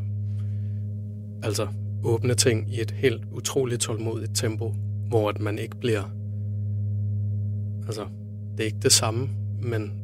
altså 1.44 1.68
åbne 2.04 2.34
ting 2.34 2.74
i 2.74 2.82
et 2.82 2.92
helt 2.92 3.24
utroligt 3.32 3.82
tålmodigt 3.82 4.36
tempo, 4.36 4.74
hvor 5.08 5.30
at 5.30 5.40
man 5.40 5.60
ikke 5.60 5.76
bliver 5.76 6.04
altså, 7.86 8.08
det 8.52 8.60
er 8.60 8.66
ikke 8.66 8.80
det 8.82 8.92
samme, 8.92 9.30
men 9.62 10.02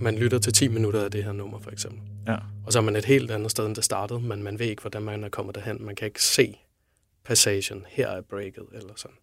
man 0.00 0.16
lytter 0.16 0.38
til 0.38 0.52
10 0.52 0.68
minutter 0.68 1.04
af 1.04 1.10
det 1.10 1.24
her 1.24 1.32
nummer, 1.32 1.58
for 1.58 1.70
eksempel. 1.70 2.00
Ja. 2.26 2.36
Og 2.66 2.72
så 2.72 2.78
er 2.78 2.82
man 2.82 2.96
et 2.96 3.04
helt 3.04 3.30
andet 3.30 3.50
sted, 3.50 3.66
end 3.66 3.74
det 3.74 3.84
startede, 3.84 4.20
men 4.20 4.42
man 4.42 4.58
ved 4.58 4.66
ikke, 4.66 4.82
hvordan 4.82 5.02
man 5.02 5.24
er 5.24 5.28
kommet 5.28 5.54
derhen. 5.54 5.84
Man 5.84 5.94
kan 5.94 6.06
ikke 6.06 6.22
se 6.22 6.56
passagen, 7.24 7.84
her 7.88 8.08
er 8.08 8.20
breaket, 8.20 8.64
eller 8.72 8.92
sådan. 8.96 9.16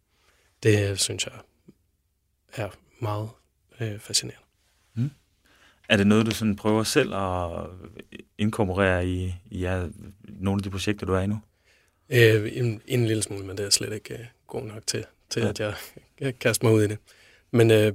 Det 0.63 0.99
synes 0.99 1.25
jeg 1.25 1.33
er 2.53 2.69
meget 2.99 3.29
øh, 3.79 3.99
fascinerende. 3.99 4.43
Er 5.89 5.97
det 5.97 6.07
noget, 6.07 6.25
du 6.25 6.31
sådan 6.31 6.55
prøver 6.55 6.83
selv 6.83 7.13
at 7.13 7.65
inkorporere 8.37 9.07
i, 9.07 9.35
i 9.51 9.59
ja, 9.59 9.87
nogle 10.23 10.59
af 10.59 10.63
de 10.63 10.69
projekter, 10.69 11.05
du 11.05 11.13
er 11.13 11.19
i 11.19 11.27
nu? 11.27 11.39
Øh, 12.09 12.57
en, 12.57 12.81
en 12.85 13.05
lille 13.07 13.23
smule, 13.23 13.45
men 13.45 13.57
det 13.57 13.65
er 13.65 13.69
slet 13.69 13.93
ikke 13.93 14.13
øh, 14.13 14.25
god 14.47 14.63
nok 14.63 14.87
til, 14.87 15.05
til 15.29 15.41
Ja. 15.41 15.49
at 15.49 15.59
jeg, 15.59 15.73
jeg 16.19 16.39
kaster 16.39 16.65
mig 16.67 16.73
ud 16.75 16.83
i 16.83 16.87
det. 16.87 16.97
Men 17.51 17.71
øh, 17.71 17.93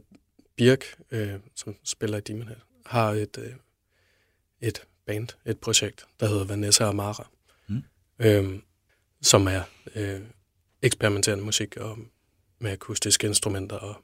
Birk, 0.57 0.85
øh, 1.11 1.35
som 1.55 1.77
spiller 1.85 2.19
i 2.19 2.21
Demon 2.21 2.49
Head, 2.49 2.59
har 2.87 3.11
et, 3.11 3.39
øh, 3.39 3.53
et 4.61 4.83
band, 5.07 5.29
et 5.47 5.59
projekt, 5.59 6.05
der 6.21 6.29
hedder 6.29 6.45
Vanessa 6.45 6.85
Amara, 6.85 7.29
Mm. 7.67 7.83
øh, 8.19 8.59
som 9.23 9.47
er 9.47 9.63
øh, 9.95 10.21
eksperimenterende 10.83 11.45
musik 11.45 11.77
og 11.77 11.99
med 12.59 12.71
akustiske 12.73 13.27
instrumenter 13.27 13.77
og 13.77 13.95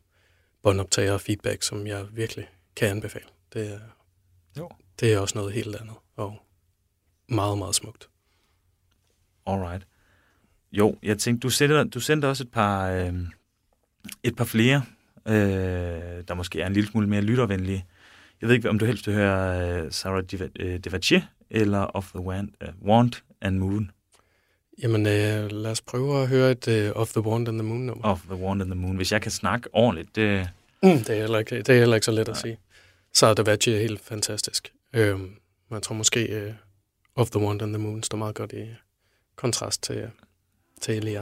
båndoptager 0.62 1.12
og 1.12 1.21
feedback, 1.21 1.62
som 1.62 1.87
jeg 1.87 2.07
virkelig 2.12 2.49
kan 2.77 2.88
anbefale. 2.88 3.25
Det 3.53 3.75
er, 3.75 3.79
Jo. 4.59 4.71
det 5.01 5.12
er 5.12 5.18
også 5.18 5.38
noget 5.38 5.53
helt 5.53 5.77
andet 5.77 5.97
og 6.16 6.42
meget, 7.29 7.59
meget 7.59 7.75
smukt. 7.75 8.09
Alright. 9.47 9.87
Jo, 10.73 10.97
jeg 11.03 11.18
tænkte, 11.18 11.47
du 11.47 11.51
sendte, 11.51 11.85
du 11.85 12.01
sendte 12.01 12.27
også 12.27 12.44
et 12.44 12.51
par, 12.51 12.90
øh, 12.90 13.14
et 14.23 14.37
par 14.37 14.44
flere, 14.44 14.83
øh, 15.29 15.35
der 16.29 16.35
måske 16.35 16.61
er 16.61 16.66
en 16.66 16.73
lille 16.73 16.90
smule 16.90 17.07
mere 17.09 17.21
lyttervenlige. 17.21 17.87
Jeg 18.40 18.49
ved 18.49 18.57
ikke, 18.57 18.71
om 18.71 18.79
du 18.79 18.85
helst 18.85 19.07
vil 19.07 19.14
høre 19.14 19.68
øh, 19.85 19.92
Sarah 19.92 20.25
øh, 20.57 20.79
Devachier 20.79 21.23
eller 21.51 21.97
Of 21.97 22.11
the 22.11 22.21
Wand, 22.21 22.49
uh, 22.68 22.88
Wand 22.88 23.12
and 23.40 23.59
Moon. 23.59 23.90
Jamen, 24.83 25.07
øh, 25.07 25.51
lad 25.51 25.71
os 25.71 25.81
prøve 25.81 26.23
at 26.23 26.29
høre 26.29 26.51
et 26.51 26.69
øh, 26.69 26.93
Off 26.95 27.12
the 27.12 27.21
Wand 27.21 27.49
and 27.49 27.59
the 27.59 27.69
Moon 27.69 27.81
nummer. 27.81 28.05
Of 28.05 28.21
the 28.21 28.37
Wand 28.37 28.62
and 28.62 28.71
the 28.71 28.81
Moon. 28.81 28.97
Hvis 28.97 29.12
jeg 29.12 29.23
kan 29.23 29.31
snakke 29.31 29.69
ordentligt, 29.73 30.17
det... 30.17 30.49
Mm, 30.83 30.99
det, 30.99 31.11
er 31.11 31.21
heller 31.21 31.38
ikke, 31.38 31.59
det 31.59 31.69
er 31.69 31.79
heller 31.79 31.97
ikke 31.97 32.05
så 32.05 32.11
let 32.11 32.29
at 32.29 32.37
sige. 32.37 32.59
Så 33.14 33.35
Davachi 33.35 33.75
er 33.75 33.81
helt 33.81 34.01
fantastisk. 34.01 34.73
Men 34.93 35.38
jeg 35.71 35.83
tror 35.83 35.95
måske 35.95 36.25
øh, 36.25 36.53
Off 37.17 37.31
the 37.31 37.41
Wand 37.41 37.62
and 37.62 37.73
the 37.73 37.83
Moon 37.83 38.03
står 38.03 38.19
meget 38.19 38.35
godt 38.35 38.53
i 38.53 38.67
kontrast 39.37 39.83
til, 39.83 40.11
til 40.81 40.93
alle 40.93 41.11
de 41.11 41.19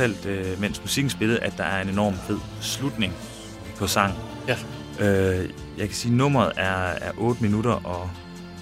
fortalte, 0.00 0.28
øh, 0.28 0.60
mens 0.60 0.80
musikken 0.80 1.10
spillede, 1.10 1.38
at 1.38 1.52
der 1.56 1.64
er 1.64 1.82
en 1.82 1.88
enorm 1.88 2.14
fed 2.26 2.38
slutning 2.60 3.12
på 3.78 3.86
sang. 3.86 4.14
Ja. 4.48 4.56
Øh, 5.00 5.48
jeg 5.78 5.86
kan 5.88 5.96
sige, 5.96 6.12
at 6.12 6.16
nummeret 6.16 6.52
er, 6.56 6.72
er 7.00 7.10
8 7.18 7.42
minutter 7.42 7.70
og 7.70 8.10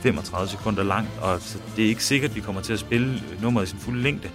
35 0.03 0.49
sekunder 0.49 0.83
langt, 0.83 1.11
og 1.21 1.41
så 1.41 1.59
det 1.77 1.85
er 1.85 1.89
ikke 1.89 2.05
sikkert, 2.05 2.31
at 2.31 2.37
vi 2.37 2.41
kommer 2.41 2.61
til 2.61 2.73
at 2.73 2.79
spille 2.79 3.23
nummeret 3.43 3.67
i 3.67 3.71
sin 3.71 3.79
fulde 3.79 4.03
længde. 4.03 4.29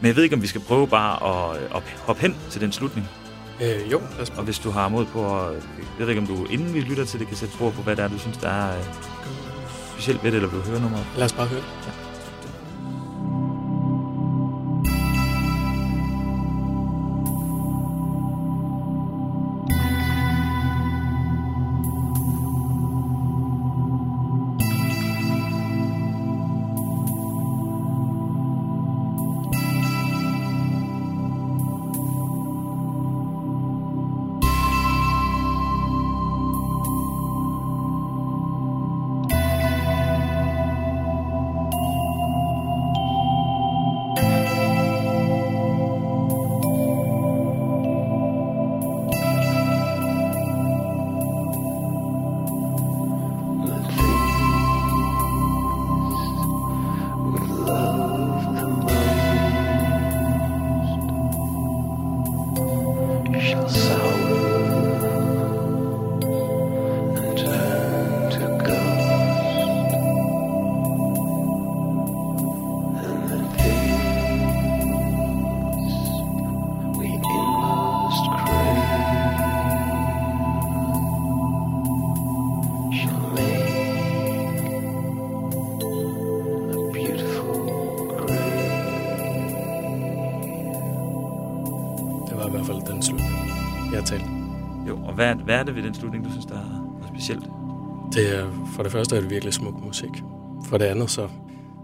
Men 0.00 0.06
jeg 0.06 0.16
ved 0.16 0.22
ikke, 0.22 0.36
om 0.36 0.42
vi 0.42 0.46
skal 0.46 0.60
prøve 0.60 0.88
bare 0.88 1.14
at, 1.54 1.60
at 1.76 1.82
hoppe 1.98 2.22
hen 2.22 2.36
til 2.50 2.60
den 2.60 2.72
slutning. 2.72 3.08
Øh, 3.62 3.92
jo, 3.92 3.98
lad 3.98 4.20
os 4.22 4.28
Og 4.28 4.34
prøve. 4.34 4.44
hvis 4.44 4.58
du 4.58 4.70
har 4.70 4.88
mod 4.88 5.06
på 5.06 5.40
at... 5.40 5.54
Jeg 5.98 6.06
ved 6.06 6.08
ikke, 6.08 6.20
om 6.20 6.26
du 6.26 6.44
inden 6.44 6.74
vi 6.74 6.80
lytter 6.80 7.04
til 7.04 7.20
det, 7.20 7.28
kan 7.28 7.36
sætte 7.36 7.54
ord 7.60 7.72
på, 7.72 7.82
hvad 7.82 7.96
det 7.96 8.04
er, 8.04 8.08
du 8.08 8.18
synes, 8.18 8.36
der 8.36 8.48
er 8.48 8.78
øh, 8.78 8.84
specielt 9.92 10.24
ved 10.24 10.30
det, 10.32 10.36
eller 10.36 10.50
vil 10.50 10.60
du 10.60 10.64
høre 10.64 10.80
nummeret? 10.80 11.06
Lad 11.16 11.24
os 11.24 11.32
bare 11.32 11.46
høre. 11.46 11.62
Thank 11.82 12.01
hvad, 95.34 95.40
er- 95.40 95.44
hvad 95.44 95.54
er 95.58 95.62
det 95.62 95.74
ved 95.74 95.82
den 95.82 95.94
slutning, 95.94 96.24
du 96.24 96.30
synes, 96.30 96.46
der 96.46 96.54
er 96.58 97.06
specielt? 97.14 97.44
Det 98.12 98.36
er, 98.38 98.68
for 98.76 98.82
det 98.82 98.92
første 98.92 99.16
er 99.16 99.20
det 99.20 99.30
virkelig 99.30 99.54
smuk 99.54 99.74
musik. 99.84 100.10
For 100.68 100.78
det 100.78 100.84
andet 100.84 101.10
så, 101.10 101.28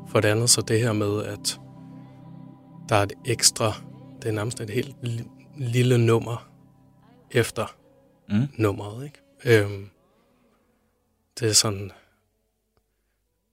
for 0.08 0.20
det 0.20 0.28
andet 0.28 0.50
så 0.50 0.60
det 0.60 0.80
her 0.80 0.92
med, 0.92 1.24
at 1.24 1.60
der 2.88 2.96
er 2.96 3.02
et 3.02 3.12
ekstra, 3.24 3.72
det 4.22 4.28
er 4.28 4.32
nærmest 4.32 4.60
et 4.60 4.70
helt 4.70 4.96
li- 5.02 5.54
lille 5.56 5.98
nummer 6.06 6.50
efter 7.30 7.66
Mm. 8.30 8.48
nummeret, 8.56 9.04
ikke? 9.04 9.64
Øhm, 9.64 9.88
det 11.40 11.48
er 11.48 11.52
sådan, 11.52 11.90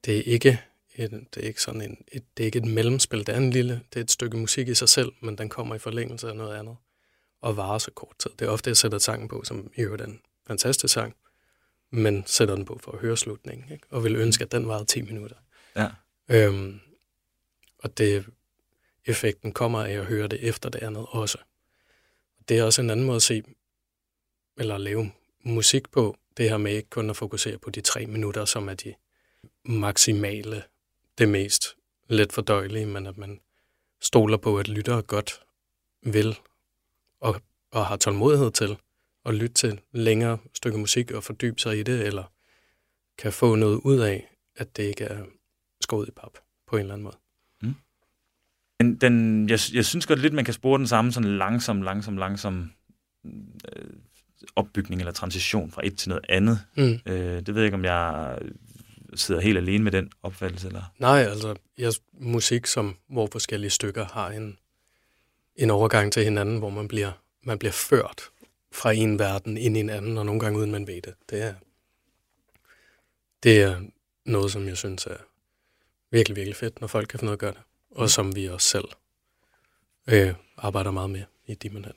det 0.06 0.18
er 0.18 0.22
ikke 0.24 0.62
et, 0.96 1.12
det 1.36 1.44
er 1.44 1.48
ikke 1.48 1.62
sådan 1.62 1.82
en, 1.82 1.98
et, 2.12 2.24
det 2.38 2.44
er 2.44 2.46
ikke 2.46 2.60
et 2.60 2.66
mellemspil, 2.66 3.20
det 3.28 3.30
er 3.30 3.38
en 3.38 3.50
lille, 3.50 3.82
det 3.94 4.00
er 4.00 4.04
et 4.04 4.12
stykke 4.12 4.38
musik 4.38 4.68
i 4.68 4.74
sig 4.74 4.90
selv, 4.90 5.12
men 5.22 5.38
den 5.38 5.50
kommer 5.50 5.76
i 5.76 5.80
forlængelse 5.80 6.30
af 6.30 6.36
noget 6.36 6.56
andet, 6.56 6.76
og 7.46 7.58
varer 7.58 7.78
så 7.78 7.92
kort 7.92 8.16
tid. 8.20 8.32
Det 8.40 8.46
er 8.46 8.50
ofte, 8.50 8.68
jeg 8.70 8.78
sætter 8.78 8.98
sangen 8.98 9.28
på, 9.28 9.44
som 9.44 9.72
i 9.76 9.82
øvrigt 9.82 10.02
er 10.02 10.06
en 10.06 10.22
fantastisk 10.48 10.94
sang, 10.94 11.16
men 11.90 12.24
sætter 12.28 12.56
den 12.56 12.66
på 12.66 12.80
for 12.84 12.92
at 12.92 13.00
høre 13.00 13.18
slutningen, 13.18 13.72
ikke? 13.72 13.88
og 13.90 14.04
vil 14.04 14.16
ønske, 14.16 14.44
at 14.44 14.52
den 14.52 14.68
varede 14.68 14.86
10 14.86 15.02
minutter. 15.02 15.36
Ja. 15.76 15.90
Øhm, 16.30 16.80
og 17.80 17.98
det, 17.98 18.26
effekten 19.06 19.52
kommer 19.52 19.84
af 19.84 19.92
at 19.92 20.06
høre 20.06 20.28
det 20.28 20.48
efter 20.48 20.70
det 20.70 20.84
andet 20.84 21.06
også. 21.10 21.38
Det 22.50 22.58
er 22.58 22.64
også 22.64 22.82
en 22.82 22.90
anden 22.90 23.06
måde 23.06 23.16
at 23.16 23.22
se, 23.22 23.44
eller 24.58 24.78
lave 24.78 25.12
musik 25.44 25.92
på, 25.92 26.18
det 26.38 26.50
her 26.50 26.58
med 26.58 26.72
ikke 26.72 26.90
kun 26.90 27.10
at 27.10 27.18
fokusere 27.18 27.58
på 27.58 27.70
de 27.70 27.82
tre 27.82 28.06
minutter, 28.06 28.46
som 28.46 28.70
er 28.70 28.74
de 28.74 28.94
maksimale, 29.64 30.64
det 31.18 31.30
mest 31.30 31.76
let 32.08 32.34
fordøjelige, 32.34 32.86
men 32.86 33.08
at 33.08 33.18
man 33.18 33.40
stoler 34.02 34.38
på, 34.38 34.60
at 34.60 34.68
lyttere 34.68 35.02
godt 35.02 35.42
vil 36.02 36.38
og, 37.26 37.42
og 37.72 37.86
har 37.86 37.98
tålmodighed 37.98 38.52
til 38.52 38.78
at 39.26 39.34
lytte 39.34 39.54
til 39.54 39.80
længere 39.92 40.38
stykke 40.54 40.78
musik 40.78 41.12
og 41.12 41.24
fordybe 41.24 41.60
sig 41.60 41.80
i 41.80 41.84
det, 41.84 42.08
eller 42.08 42.24
kan 43.18 43.34
få 43.34 43.56
noget 43.56 43.82
ud 43.84 44.00
af, 44.00 44.28
at 44.58 44.78
det 44.78 44.84
ikke 44.84 45.04
er 45.04 45.24
skåret 45.82 46.08
i 46.08 46.12
pap 46.12 46.38
på 46.68 46.76
en 46.76 46.82
eller 46.82 46.94
anden 46.94 47.04
måde. 47.04 47.18
Den, 48.80 48.96
den, 48.96 49.50
jeg, 49.50 49.60
jeg 49.74 49.86
synes 49.86 50.06
godt 50.06 50.20
lidt, 50.20 50.34
man 50.34 50.46
kan 50.46 50.54
spore 50.54 50.78
den 50.78 50.88
samme 50.88 51.12
sådan 51.12 51.38
langsom, 51.38 51.82
langsom, 51.82 52.18
langsom 52.18 52.72
øh, 53.26 53.86
opbygning 54.56 55.02
eller 55.02 55.12
transition 55.12 55.72
fra 55.72 55.82
et 55.86 55.98
til 55.98 56.10
noget 56.10 56.26
andet. 56.30 56.60
Mm. 56.78 57.00
Øh, 57.06 57.16
det 57.16 57.48
ved 57.48 57.56
jeg 57.56 57.66
ikke, 57.66 57.76
om 57.76 57.86
jeg 57.86 58.38
sidder 59.16 59.42
helt 59.42 59.58
alene 59.58 59.84
med 59.84 59.92
den 59.92 60.12
opfattelse. 60.24 60.68
Eller? 60.68 60.94
Nej, 61.00 61.20
altså 61.20 61.56
jeg, 61.78 61.94
musik, 62.14 62.66
som, 62.66 62.98
hvor 63.10 63.28
forskellige 63.32 63.70
stykker 63.70 64.06
har 64.06 64.30
en, 64.30 64.58
en 65.56 65.70
overgang 65.70 66.14
til 66.14 66.24
hinanden, 66.24 66.58
hvor 66.58 66.70
man 66.70 66.88
bliver, 66.88 67.12
man 67.44 67.60
bliver 67.60 67.72
ført 67.72 68.30
fra 68.72 68.92
en 68.92 69.20
verden 69.20 69.58
ind 69.58 69.78
i 69.78 69.80
en 69.80 69.90
anden, 69.90 70.18
og 70.18 70.26
nogle 70.26 70.40
gange 70.42 70.60
uden 70.60 70.72
man 70.72 70.88
ved 70.88 71.02
det. 71.02 71.14
Det 71.30 71.42
er, 71.42 71.54
det 73.44 73.62
er 73.62 73.82
noget, 74.26 74.52
som 74.52 74.68
jeg 74.68 74.78
synes 74.78 75.06
er 75.06 75.18
virkelig, 76.12 76.36
virkelig 76.36 76.56
fedt, 76.56 76.82
når 76.82 76.88
folk 76.88 77.08
kan 77.08 77.20
finde 77.20 77.30
ud 77.30 77.32
af 77.32 77.36
at 77.36 77.40
gøre 77.40 77.52
det. 77.54 77.62
Og 77.92 78.10
som 78.10 78.36
vi 78.36 78.48
også 78.50 78.68
selv 78.70 78.86
øh, 80.10 80.34
arbejder 80.58 80.92
meget 80.92 81.10
med 81.10 81.24
i 81.48 81.54
Demon 81.54 81.84
Head. 81.84 81.94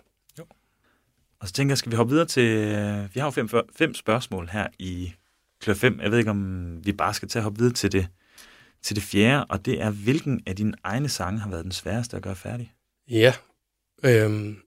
Og 1.40 1.48
så 1.48 1.54
tænker 1.54 1.72
jeg, 1.72 1.78
skal 1.78 1.92
vi 1.92 1.96
hoppe 1.96 2.10
videre 2.10 2.26
til... 2.26 2.44
øh, 2.44 3.14
Vi 3.14 3.20
har 3.20 3.26
jo 3.26 3.30
fem, 3.30 3.48
fem 3.76 3.94
spørgsmål 3.94 4.48
her 4.48 4.66
i 4.78 5.12
klør 5.60 5.74
5. 5.74 6.00
Jeg 6.00 6.10
ved 6.10 6.18
ikke, 6.18 6.30
om 6.30 6.86
vi 6.86 6.92
bare 6.92 7.14
skal 7.14 7.28
tage 7.28 7.40
og 7.40 7.44
hoppe 7.44 7.58
videre 7.58 7.74
til 7.74 7.92
det, 7.92 8.08
til 8.82 8.96
det 8.96 9.04
fjerde, 9.04 9.44
og 9.44 9.64
det 9.66 9.80
er, 9.80 9.90
hvilken 9.90 10.42
af 10.46 10.56
dine 10.56 10.72
egne 10.82 11.08
sange 11.08 11.40
har 11.40 11.50
været 11.50 11.64
den 11.64 11.72
sværeste 11.72 12.16
at 12.16 12.22
gøre 12.22 12.36
færdig? 12.36 12.72
Ja. 13.08 13.34
Øhm, 14.04 14.62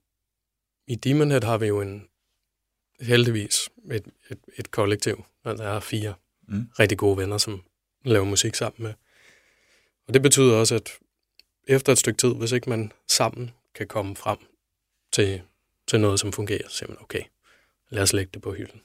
I 0.86 0.94
Demon 0.94 1.30
Head 1.30 1.44
har 1.44 1.58
vi 1.58 1.66
jo 1.66 1.80
en 1.80 2.08
heldigvis 3.00 3.68
et, 3.90 4.04
et, 4.30 4.38
et 4.58 4.70
kollektiv. 4.70 5.24
Altså, 5.44 5.64
jeg 5.64 5.72
har 5.72 5.80
fire 5.80 6.14
Mm. 6.48 6.68
rigtig 6.78 6.98
gode 6.98 7.16
venner, 7.16 7.38
som 7.38 7.62
laver 8.04 8.24
musik 8.24 8.54
sammen 8.54 8.82
med. 8.82 8.94
Og 10.06 10.14
det 10.14 10.22
betyder 10.22 10.56
også, 10.56 10.74
at 10.74 10.90
efter 11.68 11.92
et 11.92 11.98
stykke 11.98 12.18
tid, 12.18 12.34
hvis 12.34 12.52
ikke 12.52 12.70
man 12.70 12.92
sammen 13.08 13.50
kan 13.74 13.86
komme 13.86 14.16
frem 14.16 14.38
til, 15.12 15.42
til 15.86 16.00
noget, 16.00 16.20
som 16.20 16.32
fungerer, 16.32 16.68
så 16.68 16.76
siger 16.76 16.88
man, 16.88 16.96
okay, 17.00 17.22
lad 17.88 18.02
os 18.02 18.12
lægge 18.12 18.30
det 18.34 18.42
på 18.42 18.52
hylden. 18.52 18.80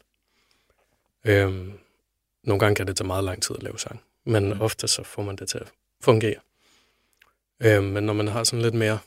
Øhm, 1.26 1.80
nogle 2.44 2.60
gange 2.60 2.76
kan 2.76 2.88
det 2.88 2.98
tage 2.98 3.08
meget 3.08 3.24
lang 3.24 3.44
tid 3.44 3.56
at 3.56 3.64
lave 3.64 3.80
sang, 3.80 4.02
men 4.24 4.54
Mm. 4.54 4.62
ofte 4.62 4.88
så 4.88 5.04
får 5.04 5.24
man 5.24 5.36
det 5.36 5.50
til 5.50 5.58
at 5.58 5.72
fungere. 6.02 6.40
Øhm, 7.60 7.84
men 7.86 8.04
når 8.04 8.14
man 8.14 8.28
har 8.28 8.44
sådan 8.44 8.62
lidt 8.62 8.76
mere 8.76 9.00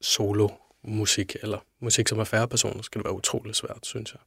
solo-musik, 0.00 1.36
eller 1.42 1.58
musik, 1.80 2.08
som 2.08 2.18
er 2.18 2.24
færre 2.24 2.48
personer, 2.48 2.82
så 2.82 2.90
kan 2.90 2.98
det 2.98 3.04
være 3.04 3.14
utrolig 3.14 3.54
svært, 3.54 3.78
synes 3.82 4.14
jeg. 4.14 4.20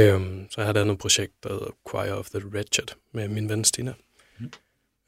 Øhm, 0.00 0.50
så 0.50 0.60
jeg 0.60 0.66
har 0.66 0.74
et 0.74 0.80
andet 0.80 0.98
projekt, 0.98 1.32
der 1.42 1.48
hedder 1.48 1.70
Choir 1.88 2.12
of 2.12 2.30
the 2.30 2.46
Wretched, 2.46 2.86
med 3.12 3.28
min 3.28 3.48
ven 3.48 3.64
Stina. 3.64 3.94
Mhm. 4.38 4.52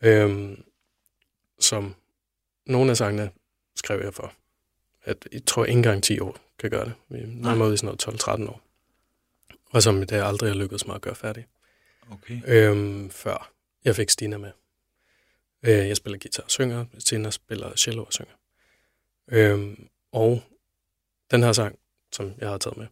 Øhm, 0.02 0.64
som 1.60 1.94
nogle 2.66 2.90
af 2.90 2.96
sangene 2.96 3.30
skrev 3.76 4.00
jeg 4.04 4.14
for, 4.14 4.32
at 5.04 5.28
jeg 5.32 5.46
tror 5.46 5.64
ikke 5.64 5.76
engang 5.76 6.02
10 6.02 6.20
år 6.20 6.36
kan 6.58 6.70
gøre 6.70 6.84
det. 6.84 6.92
Vi 7.08 7.18
er 7.18 7.26
nærmere 7.26 7.66
ude 7.66 7.74
i 7.74 7.76
sådan 7.76 7.98
noget 8.06 8.46
12-13 8.46 8.48
år. 8.48 8.62
Og 9.70 9.82
som 9.82 10.06
det 10.06 10.12
aldrig 10.12 10.50
har 10.50 10.56
lykkedes 10.56 10.86
mig 10.86 10.94
at 10.94 11.00
gøre 11.00 11.14
færdig. 11.14 11.46
Okay. 12.10 12.40
Øhm, 12.46 13.10
før 13.10 13.52
jeg 13.84 13.96
fik 13.96 14.10
Stina 14.10 14.38
med. 14.38 14.52
Øh, 15.62 15.88
jeg 15.88 15.96
spiller 15.96 16.18
guitar 16.18 16.42
og 16.42 16.50
synger, 16.50 16.84
Stina 16.98 17.30
spiller 17.30 17.76
cello 17.76 18.04
og 18.04 18.12
synger. 18.12 18.32
Øhm, 19.28 19.88
og 20.12 20.42
den 21.30 21.42
her 21.42 21.52
sang, 21.52 21.78
som 22.12 22.32
jeg 22.38 22.48
har 22.48 22.58
taget 22.58 22.76
med, 22.76 22.86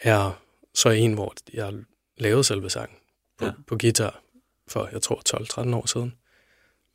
er 0.00 0.42
så 0.74 0.88
en, 0.90 1.14
hvor 1.14 1.34
jeg 1.52 1.74
lavede 2.16 2.44
selve 2.44 2.70
sangen 2.70 2.96
på, 3.38 3.44
Ja. 3.44 3.52
på 3.66 3.76
guitar 3.80 4.20
for, 4.68 4.88
jeg 4.92 5.02
tror, 5.02 5.22
12-13 5.70 5.74
år 5.74 5.86
siden. 5.86 6.14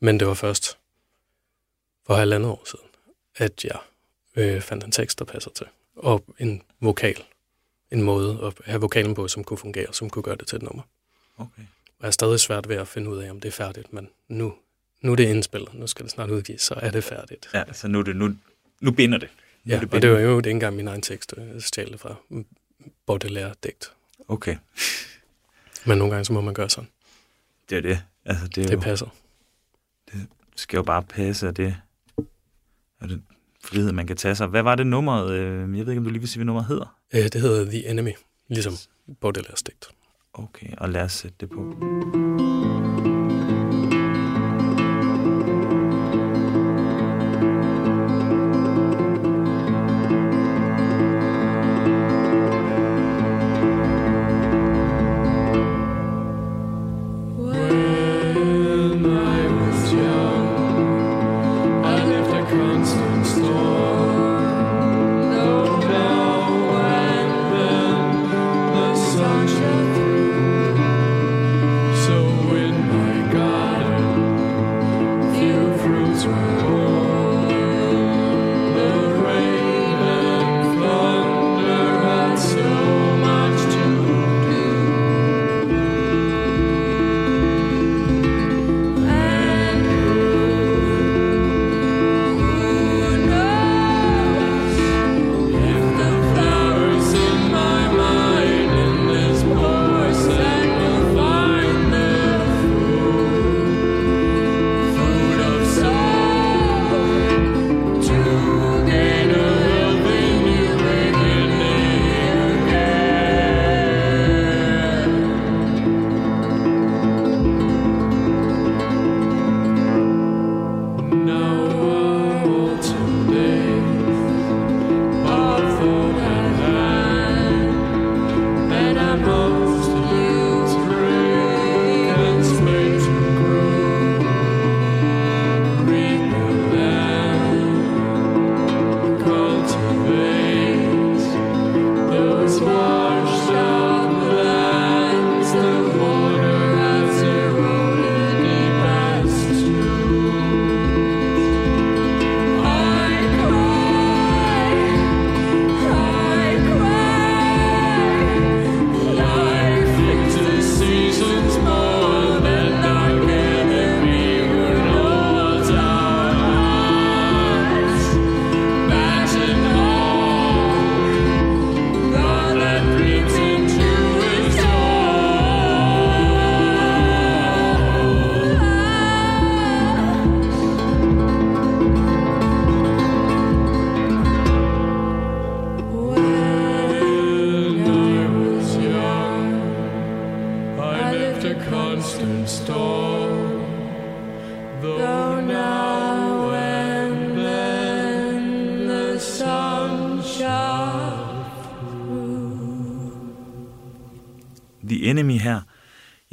Men 0.00 0.20
det 0.20 0.28
var 0.28 0.34
først 0.34 0.78
for 2.06 2.14
halvandet 2.14 2.50
år 2.50 2.62
siden, 2.66 2.86
at 3.36 3.64
jeg 3.64 3.78
øh, 4.36 4.60
fandt 4.60 4.84
en 4.84 4.92
tekst, 4.92 5.18
der 5.18 5.24
passer 5.24 5.50
til. 5.50 5.66
Og 5.96 6.24
en 6.38 6.62
vokal. 6.80 7.24
En 7.90 8.02
måde 8.02 8.40
at 8.42 8.54
have 8.64 8.80
vokalen 8.80 9.14
på, 9.14 9.28
som 9.28 9.44
kunne 9.44 9.58
fungere, 9.58 9.92
som 9.94 10.10
kunne 10.10 10.22
gøre 10.22 10.36
det 10.36 10.46
til 10.46 10.56
et 10.56 10.62
nummer. 10.62 10.82
okay. 11.36 11.62
Og 11.86 12.02
jeg 12.02 12.06
er 12.06 12.10
stadig 12.10 12.40
svært 12.40 12.68
ved 12.68 12.76
at 12.76 12.88
finde 12.88 13.10
ud 13.10 13.18
af, 13.18 13.30
om 13.30 13.40
det 13.40 13.48
er 13.48 13.52
færdigt, 13.52 13.92
men 13.92 14.08
nu, 14.28 14.54
nu 15.00 15.12
er 15.12 15.16
det 15.16 15.24
indspillet. 15.28 15.74
Nu 15.74 15.86
skal 15.86 16.04
det 16.04 16.12
snart 16.12 16.30
udgives, 16.30 16.62
så 16.62 16.74
er 16.74 16.90
det 16.90 17.04
færdigt. 17.04 17.48
Ja, 17.54 17.72
så 17.72 17.88
nu, 17.88 17.98
er 17.98 18.02
det, 18.02 18.16
nu, 18.16 18.36
nu 18.80 18.90
binder 18.90 19.18
det. 19.18 19.28
Nu 19.64 19.74
Ja, 19.74 19.80
det 19.80 19.94
og 19.94 20.02
det 20.02 20.10
var 20.10 20.18
jo 20.18 20.36
ikke 20.38 20.50
engang 20.50 20.76
min 20.76 20.88
egen 20.88 21.02
tekst, 21.02 21.34
jeg 21.36 21.62
stjal 21.62 21.92
det 21.92 22.00
fra 22.00 22.14
Baudelaire-digt. 23.06 23.92
Okay, 24.28 24.56
Men 25.86 25.98
nogle 25.98 26.12
gange, 26.14 26.24
så 26.24 26.32
må 26.32 26.40
man 26.40 26.54
gøre 26.54 26.70
sådan. 26.70 26.90
det 27.70 27.78
er 27.78 27.82
det. 27.82 28.02
Altså, 28.24 28.48
det, 28.48 28.58
er 28.58 28.66
Det 28.66 28.74
jo, 28.74 28.80
passer. 28.80 29.06
skal 30.56 30.76
jo 30.76 30.82
bare 30.82 31.02
passe, 31.02 31.48
og 31.48 31.56
det 31.56 31.76
er 33.00 33.06
det 33.06 33.22
frihed, 33.64 33.92
man 33.92 34.06
kan 34.06 34.16
tage 34.16 34.34
sig. 34.34 34.46
Hvad 34.46 34.62
var 34.62 34.74
det 34.74 34.86
nummeret? 34.86 35.30
øh, 35.32 35.60
Jeg 35.78 35.86
ved 35.86 35.92
ikke, 35.92 35.98
om 35.98 36.04
du 36.04 36.10
lige 36.10 36.20
vil 36.20 36.28
sige, 36.28 36.38
hvad 36.38 36.44
nummeret 36.46 36.66
hedder. 36.68 36.96
Øh, 37.14 37.22
Det 37.24 37.40
hedder 37.40 37.64
The 37.64 37.88
Enemy, 37.90 38.12
ligesom 38.48 38.72
Baudelaires 39.20 39.62
digt. 39.62 39.88
Okay, 40.32 40.68
og 40.78 40.88
lad 40.90 41.02
os 41.02 41.12
sætte 41.12 41.36
det 41.40 41.50
på. 41.50 41.62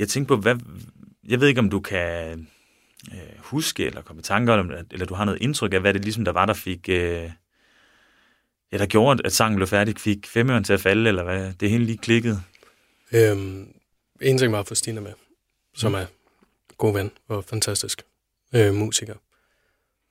Jeg 0.03 0.09
tænkte 0.09 0.27
på, 0.27 0.41
hvad, 0.41 0.55
jeg 1.27 1.39
ved 1.39 1.47
ikke, 1.47 1.59
om 1.59 1.69
du 1.69 1.79
kan 1.79 2.47
øh, 3.13 3.37
huske 3.39 3.85
eller 3.85 4.01
komme 4.01 4.19
i 4.19 4.23
tanker 4.23 4.53
om, 4.53 4.71
eller 4.91 5.05
du 5.05 5.13
har 5.13 5.25
noget 5.25 5.41
indtryk 5.41 5.73
af, 5.73 5.81
hvad 5.81 5.93
det 5.93 6.03
ligesom 6.03 6.25
der 6.25 6.31
var, 6.31 6.45
der 6.45 6.53
fik, 6.53 6.89
øh, 6.89 7.31
ja, 8.71 8.77
der 8.77 8.85
gjorde, 8.85 9.21
at 9.25 9.33
sangen 9.33 9.55
blev 9.55 9.67
færdig, 9.67 9.99
fik 9.99 10.27
femøren 10.27 10.63
til 10.63 10.73
at 10.73 10.81
falde, 10.81 11.07
eller 11.07 11.23
hvad? 11.23 11.53
Det 11.53 11.69
hele 11.69 11.85
lige 11.85 11.97
klikket. 11.97 12.41
Øhm, 13.13 13.73
en 14.21 14.37
ting 14.37 14.51
var 14.51 14.59
at 14.59 14.67
få 14.67 14.75
med, 14.87 15.13
som 15.73 15.93
er 15.93 16.05
god 16.77 16.93
ven 16.93 17.11
og 17.27 17.45
fantastisk 17.45 18.03
øh, 18.55 18.73
musiker. 18.73 19.15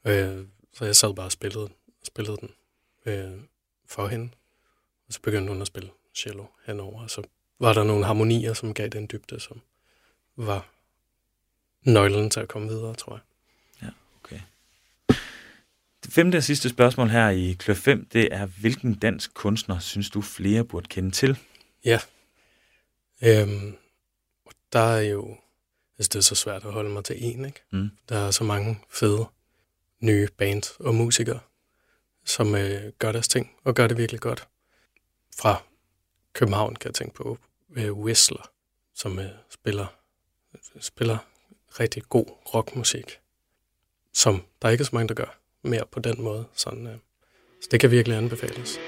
Øh, 0.06 0.38
så 0.74 0.84
jeg 0.84 0.96
sad 0.96 1.14
bare 1.14 1.26
og 1.26 1.32
spillede, 1.32 1.68
spillede 2.04 2.36
den 2.40 2.50
øh, 3.06 3.40
for 3.88 4.06
hende. 4.06 4.28
Og 5.08 5.12
så 5.12 5.20
begyndte 5.22 5.52
hun 5.52 5.60
at 5.60 5.66
spille 5.66 5.90
cello 6.14 6.44
henover, 6.66 7.02
og 7.02 7.10
så 7.10 7.22
var 7.60 7.72
der 7.72 7.84
nogle 7.84 8.04
harmonier, 8.04 8.52
som 8.52 8.74
gav 8.74 8.88
den 8.88 9.08
dybde, 9.12 9.40
som 9.40 9.60
var 10.36 10.68
nøglen 11.82 12.30
til 12.30 12.40
at 12.40 12.48
komme 12.48 12.68
videre, 12.68 12.94
tror 12.94 13.12
jeg. 13.12 13.20
Okay. 14.24 14.40
Det 16.04 16.12
femte 16.12 16.36
og 16.36 16.42
sidste 16.42 16.68
spørgsmål 16.68 17.08
her 17.08 17.28
i 17.28 17.56
klør 17.58 17.74
5, 17.74 18.08
det 18.12 18.28
er, 18.34 18.46
hvilken 18.46 18.94
dansk 18.94 19.34
kunstner 19.34 19.78
synes 19.78 20.10
du 20.10 20.20
flere 20.20 20.64
burde 20.64 20.88
kende 20.88 21.10
til? 21.10 21.38
Ja. 21.84 22.00
Øhm, 23.22 23.76
der 24.72 24.80
er 24.80 25.00
jo... 25.00 25.36
Altså, 25.98 26.08
det 26.08 26.14
er 26.14 26.20
så 26.22 26.34
svært 26.34 26.64
at 26.64 26.72
holde 26.72 26.90
mig 26.90 27.04
til 27.04 27.16
en, 27.24 27.44
ikke? 27.44 27.62
Mm. 27.70 27.90
Der 28.08 28.18
er 28.18 28.30
så 28.30 28.44
mange 28.44 28.80
fede 28.90 29.26
nye 30.00 30.28
band 30.38 30.80
og 30.80 30.94
musikere, 30.94 31.40
som 32.24 32.54
øh, 32.54 32.92
gør 32.98 33.12
deres 33.12 33.28
ting, 33.28 33.50
og 33.64 33.74
gør 33.74 33.86
det 33.86 33.96
virkelig 33.96 34.20
godt. 34.20 34.48
Fra 35.38 35.62
København 36.32 36.76
kan 36.76 36.88
jeg 36.88 36.94
tænke 36.94 37.14
på 37.14 37.38
øh, 37.76 37.92
Whistler, 37.92 38.50
som 38.94 39.18
øh, 39.18 39.30
spiller, 39.50 39.86
spiller 40.80 41.18
rigtig 41.80 42.02
god 42.08 42.26
rockmusik, 42.54 43.18
som 44.12 44.42
der 44.62 44.68
er 44.68 44.72
ikke 44.72 44.84
så 44.84 44.90
mange, 44.92 45.08
der 45.08 45.14
gør 45.14 45.38
mere 45.62 45.86
på 45.90 46.00
den 46.00 46.22
måde. 46.22 46.44
Sådan, 46.54 46.86
øh, 46.86 46.96
så 47.60 47.68
det 47.70 47.80
kan 47.80 47.90
virkelig 47.90 48.16
anbefales. 48.18 48.78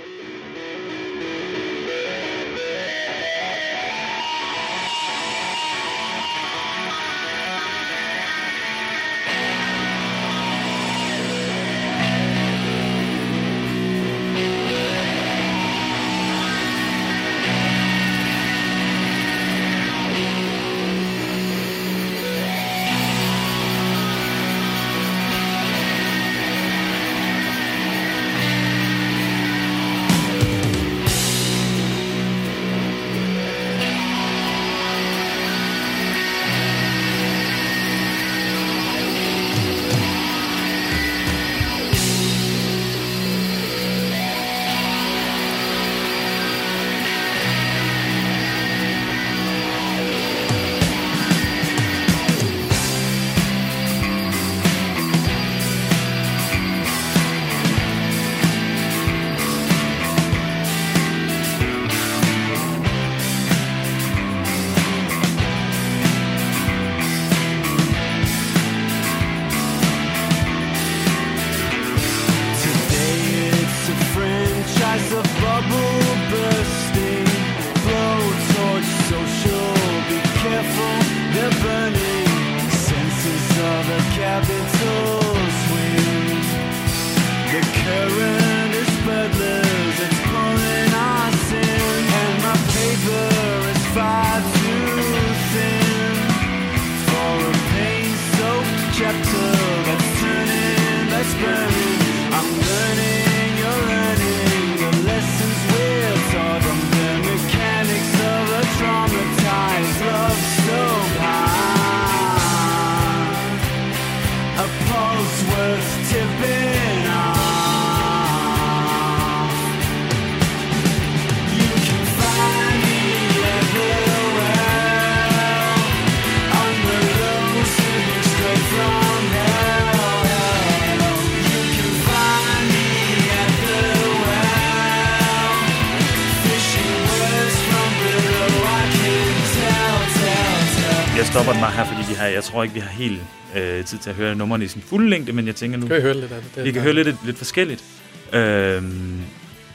Tror 142.55 142.63
ikke, 142.63 142.75
vi 142.75 142.81
har 142.81 142.91
helt 142.91 143.21
øh, 143.57 143.85
tid 143.85 143.99
til 143.99 144.11
at 144.11 144.17
høre 144.17 144.35
numrene 144.35 144.65
i 144.65 144.69
sin 144.69 144.83
fulde 144.83 145.11
længde, 145.11 145.33
men 145.33 145.47
jeg 145.47 145.57
tænker 145.57 145.79
nu, 145.79 145.87
Kan 145.87 145.97
vi 145.97 146.03
høre 146.03 146.15
lidt 146.15 146.33
af 146.33 146.43
det? 146.43 146.55
det 146.55 146.65
vi 146.65 146.73
kan 146.73 146.83
høre 146.83 146.95
lidt, 146.95 147.17
lidt 147.27 147.39
forskelligt. 147.39 147.85
Øhm, 148.33 149.21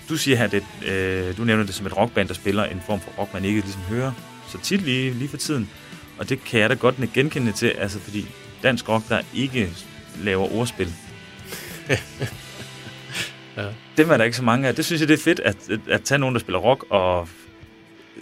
du 0.10 0.18
siger 0.18 0.38
her, 0.38 0.48
det, 0.48 0.64
øh, 0.88 1.38
du 1.38 1.44
nævner 1.44 1.64
det 1.64 1.76
som 1.76 1.86
et 1.86 1.98
rockband, 1.98 2.28
der 2.28 2.34
spiller 2.34 2.64
en 2.64 2.82
form 2.86 3.00
for 3.00 3.12
rock, 3.20 3.34
man 3.34 3.46
ikke 3.46 3.62
ligesom 3.62 3.82
hører 3.82 4.12
så 4.48 4.58
tit 4.64 4.82
lige, 4.82 5.12
lige 5.12 5.30
for 5.30 5.38
tiden. 5.38 5.70
Og 6.18 6.30
det 6.30 6.44
kan 6.44 6.60
jeg 6.60 6.70
da 6.70 6.76
godt 6.76 6.96
genkende 7.14 7.52
til, 7.52 7.68
altså 7.68 8.00
fordi 8.00 8.28
dansk 8.64 8.90
rock, 8.90 9.10
der 9.10 9.22
ikke 9.34 9.70
laver 10.24 10.54
ordspil. 10.56 10.94
Ja. 13.58 13.66
Dem 13.98 14.10
er 14.10 14.18
der 14.18 14.24
ikke 14.24 14.38
så 14.38 14.44
mange 14.44 14.68
af. 14.68 14.76
Det 14.76 14.86
synes 14.86 15.02
jeg, 15.02 15.08
det 15.08 15.20
er 15.20 15.24
fedt, 15.24 15.40
at, 15.40 15.58
at, 15.70 15.80
at 15.90 16.04
tage 16.04 16.20
nogen, 16.20 16.36
der 16.36 16.40
spiller 16.40 16.60
rock, 16.60 16.86
og 16.90 17.30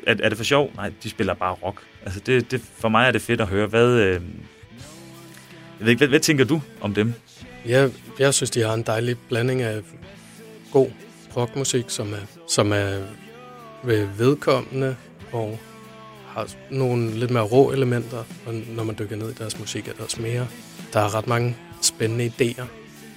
er, 0.08 0.16
er 0.24 0.30
det 0.30 0.38
for 0.38 0.46
sjov? 0.46 0.72
Nej, 0.76 0.92
de 1.04 1.10
spiller 1.10 1.34
bare 1.34 1.54
rock. 1.54 1.82
Altså 2.06 2.20
det, 2.20 2.52
det, 2.52 2.62
for 2.78 2.90
mig 2.90 3.08
er 3.08 3.12
det 3.12 3.22
fedt 3.22 3.42
at 3.42 3.48
høre. 3.48 3.68
Hvad, 3.68 3.88
øh, 3.88 4.14
jeg 4.14 4.22
ved 5.80 5.90
ikke, 5.90 6.00
hvad, 6.00 6.08
hvad 6.08 6.20
tænker 6.20 6.46
du 6.46 6.62
om 6.82 6.94
dem? 6.94 7.14
Jeg, 7.66 7.92
jeg 8.20 8.34
synes, 8.34 8.50
de 8.50 8.62
har 8.62 8.74
en 8.74 8.84
dejlig 8.84 9.18
blanding 9.30 9.62
af 9.62 9.82
god 10.72 10.88
rockmusik, 11.38 11.86
som 11.88 12.14
er, 12.14 12.26
som 12.50 12.72
er 12.72 13.00
ved 13.84 14.08
vedkommende 14.18 14.96
og 15.32 15.60
har 16.28 16.48
nogle 16.70 17.12
lidt 17.12 17.32
mere 17.32 17.44
rå 17.44 17.72
elementer, 17.72 18.24
og 18.46 18.54
når 18.54 18.84
man 18.84 18.96
dykker 19.00 19.16
ned 19.16 19.30
i 19.30 19.34
deres 19.34 19.60
musik, 19.60 19.88
er 19.88 19.94
der 19.94 20.04
også 20.04 20.22
mere. 20.22 20.48
Der 20.94 21.00
er 21.00 21.16
ret 21.16 21.28
mange 21.28 21.56
spændende 21.82 22.32
idéer, 22.40 22.66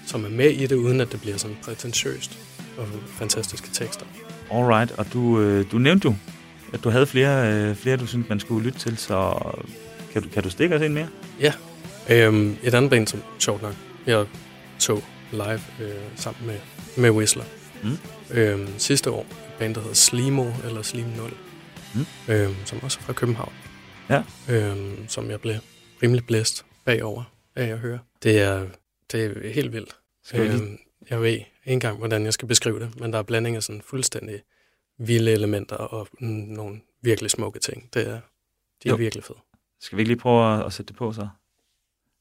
som 0.06 0.24
er 0.24 0.28
med 0.28 0.50
i 0.50 0.66
det, 0.66 0.76
uden 0.76 1.00
at 1.00 1.12
det 1.12 1.20
bliver 1.20 1.36
sådan 1.36 1.56
prætentiøst 1.64 2.38
og 2.78 2.86
fantastiske 3.06 3.68
tekster. 3.72 4.06
Alright, 4.52 4.92
og 4.92 5.12
du, 5.12 5.40
øh, 5.40 5.64
du 5.72 5.78
nævnte 5.78 6.08
jo, 6.08 6.14
at 6.72 6.84
du 6.84 6.88
havde 6.90 7.06
flere, 7.06 7.52
øh, 7.52 7.76
flere 7.76 7.96
du 7.96 8.06
synes 8.06 8.28
man 8.28 8.40
skulle 8.40 8.64
lytte 8.66 8.78
til, 8.78 8.96
så 8.98 9.40
kan 10.12 10.22
du, 10.22 10.28
kan 10.28 10.42
du 10.42 10.50
stikke 10.50 10.74
os 10.76 10.82
ind 10.82 10.92
mere? 10.92 11.08
Ja, 11.40 11.52
øhm, 12.10 12.56
et 12.62 12.74
andet 12.74 12.90
band, 12.90 13.06
som 13.06 13.22
sjovt 13.38 13.62
nok, 13.62 13.74
jeg 14.06 14.26
tog 14.78 15.02
live 15.32 15.60
øh, 15.80 15.94
sammen 16.16 16.46
med, 16.46 16.58
med 16.96 17.10
Whistler. 17.10 17.44
Mm. 17.82 17.96
Øhm, 18.30 18.68
sidste 18.78 19.10
år, 19.10 19.20
et 19.20 19.26
band, 19.58 19.74
der 19.74 19.80
hedder 19.80 19.94
Slimo, 19.94 20.46
eller 20.64 20.82
Slim 20.82 21.06
0, 21.16 21.32
Mm. 21.94 22.32
øhm, 22.32 22.54
som 22.64 22.78
også 22.82 22.98
er 23.00 23.04
fra 23.04 23.12
København. 23.12 23.52
Ja. 24.10 24.22
øhm, 24.48 25.08
som 25.08 25.30
jeg 25.30 25.40
blev 25.40 25.54
rimelig 26.02 26.26
blæst 26.26 26.64
bagover 26.84 27.22
af 27.56 27.64
at 27.66 27.78
høre. 27.78 27.98
Det 28.22 28.40
er, 28.40 28.66
det 29.12 29.24
er 29.24 29.52
helt 29.52 29.72
vildt. 29.72 29.96
Skal. 30.24 30.40
Øhm, 30.40 30.78
jeg 31.10 31.20
ved 31.22 31.28
ikke 31.30 31.46
engang, 31.66 31.98
hvordan 31.98 32.24
jeg 32.24 32.32
skal 32.32 32.48
beskrive 32.48 32.80
det, 32.80 33.00
men 33.00 33.12
der 33.12 33.18
er 33.18 33.22
blanding 33.22 33.56
af 33.56 33.62
sådan 33.62 33.82
fuldstændig 33.86 34.40
vilde 35.06 35.32
elementer 35.32 35.76
og 35.76 36.08
nogle 36.20 36.80
virkelig 37.02 37.30
smukke 37.30 37.58
ting. 37.58 37.88
Det 37.94 38.02
er, 38.08 38.20
de 38.82 38.88
er 38.88 38.90
Jo. 38.90 38.96
virkelig 38.96 39.24
fede. 39.24 39.38
Skal 39.80 39.96
vi 39.96 40.00
ikke 40.00 40.08
lige 40.10 40.18
prøve 40.20 40.54
at, 40.58 40.66
at 40.66 40.72
sætte 40.72 40.88
det 40.88 40.96
på 40.96 41.12
så? 41.12 41.28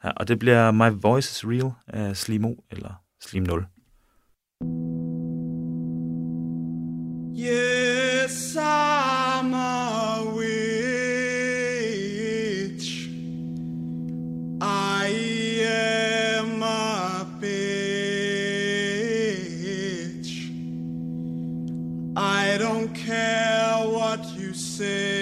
Ja, 0.03 0.09
og 0.09 0.27
det 0.27 0.39
bliver 0.39 0.71
My 0.71 0.89
Voice 1.01 1.31
is 1.31 1.45
Real 1.47 1.71
af 1.87 2.17
Slimo 2.17 2.53
eller 2.71 2.93
Slim 3.21 3.43
0. 3.43 3.65
Yes, 7.35 8.55
I'm 8.57 9.53
a 9.55 9.78
what 24.09 24.25
you 24.35 24.55
say. 24.55 25.18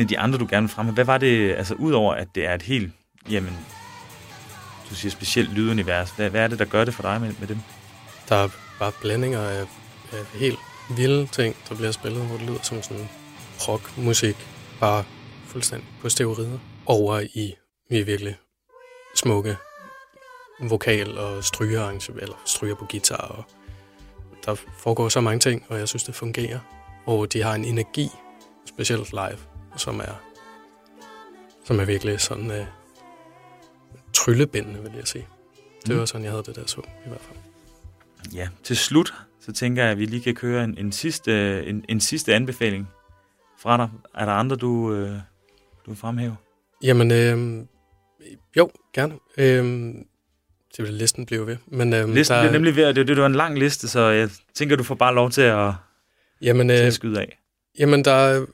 En 0.00 0.04
af 0.04 0.08
de 0.08 0.18
andre, 0.18 0.38
du 0.38 0.46
gerne 0.50 0.66
vil 0.66 0.74
fremme. 0.74 0.92
Hvad 0.92 1.04
var 1.04 1.18
det, 1.18 1.54
altså 1.54 1.74
udover 1.74 2.14
at 2.14 2.28
det 2.34 2.46
er 2.46 2.54
et 2.54 2.62
helt, 2.62 2.92
jamen, 3.30 3.58
du 4.90 4.94
siger 4.94 5.12
specielt 5.12 5.52
lydunivers. 5.52 6.10
Hvad, 6.10 6.30
hvad 6.30 6.40
er 6.40 6.48
det, 6.48 6.58
der 6.58 6.64
gør 6.64 6.84
det 6.84 6.94
for 6.94 7.02
dig 7.02 7.20
med, 7.20 7.32
med 7.40 7.48
dem? 7.48 7.58
Der 8.28 8.36
er 8.36 8.48
bare 8.78 8.92
blandinger 9.00 9.40
af, 9.40 9.60
af 10.12 10.24
helt 10.34 10.58
vilde 10.96 11.26
ting, 11.26 11.56
der 11.68 11.74
bliver 11.74 11.90
spillet, 11.90 12.26
hvor 12.26 12.36
det 12.36 12.46
lyder 12.46 12.62
som 12.62 12.82
sådan 12.82 13.08
rockmusik, 13.68 14.36
bare 14.80 15.04
fuldstændig 15.46 15.88
på 16.00 16.08
steroider, 16.08 16.58
over 16.86 17.20
i, 17.20 17.54
i 17.90 18.02
virkelig 18.02 18.36
smukke 19.16 19.56
vokal- 20.60 21.18
og 21.18 21.44
strygearrange, 21.44 22.12
eller 22.20 22.42
stryger 22.44 22.74
på 22.74 22.86
guitar. 22.90 23.16
Og 23.16 23.44
der 24.46 24.54
foregår 24.78 25.08
så 25.08 25.20
mange 25.20 25.38
ting, 25.38 25.64
og 25.68 25.78
jeg 25.78 25.88
synes, 25.88 26.04
det 26.04 26.14
fungerer. 26.14 26.58
Og 27.06 27.32
de 27.32 27.42
har 27.42 27.54
en 27.54 27.64
energi, 27.64 28.08
specielt 28.66 29.12
live, 29.12 29.38
som 29.76 30.00
er, 30.00 30.22
som 31.64 31.80
er 31.80 31.84
virkelig 31.84 32.20
sådan 32.20 32.50
øh, 32.50 32.66
tryllebindende, 34.12 34.82
vil 34.82 34.92
jeg 34.96 35.06
sige. 35.08 35.26
Det 35.86 35.94
Mm. 35.94 35.98
var 35.98 36.04
sådan, 36.04 36.22
jeg 36.24 36.30
havde 36.32 36.42
det 36.46 36.56
der 36.56 36.66
så, 36.66 36.80
i 37.06 37.08
hvert 37.08 37.20
fald. 37.20 37.38
Ja, 38.34 38.48
til 38.64 38.76
slut, 38.76 39.14
så 39.40 39.52
tænker 39.52 39.82
jeg, 39.82 39.92
at 39.92 39.98
vi 39.98 40.04
lige 40.04 40.22
kan 40.22 40.34
køre 40.34 40.64
en, 40.64 40.78
en, 40.78 40.92
sidste, 40.92 41.64
en, 41.66 41.84
en 41.88 42.00
sidste 42.00 42.34
anbefaling 42.34 42.88
fra 43.58 43.76
dig. 43.76 43.88
Er 44.14 44.24
der 44.24 44.32
andre, 44.32 44.56
du, 44.56 44.92
øh, 44.94 45.10
du 45.86 45.90
vil 45.90 45.96
fremhæve? 45.96 46.36
Jamen, 46.82 47.10
øh, 47.10 47.64
jo, 48.56 48.70
gerne. 48.94 49.14
Øh, 49.38 49.64
det 50.76 50.84
vil 50.84 50.94
listen 50.94 51.26
blive 51.26 51.46
ved. 51.46 51.56
Men, 51.66 51.92
øh, 51.92 52.08
Listen 52.08 52.34
der, 52.34 52.40
bliver 52.42 52.52
nemlig 52.52 52.76
ved, 52.76 52.84
at 52.84 52.96
det, 52.96 53.08
det 53.08 53.16
var 53.16 53.26
en 53.26 53.34
lang 53.34 53.58
liste, 53.58 53.88
så 53.88 54.00
jeg 54.00 54.30
tænker, 54.54 54.76
du 54.76 54.82
får 54.82 54.94
bare 54.94 55.14
lov 55.14 55.30
til 55.30 55.42
at, 55.42 55.72
Jamen, 56.42 56.68
til 56.68 56.80
øh, 56.80 56.86
at 56.86 56.94
skyde 56.94 57.20
af. 57.20 57.38
jamen, 57.78 58.04
der 58.04 58.12
er, 58.12 58.46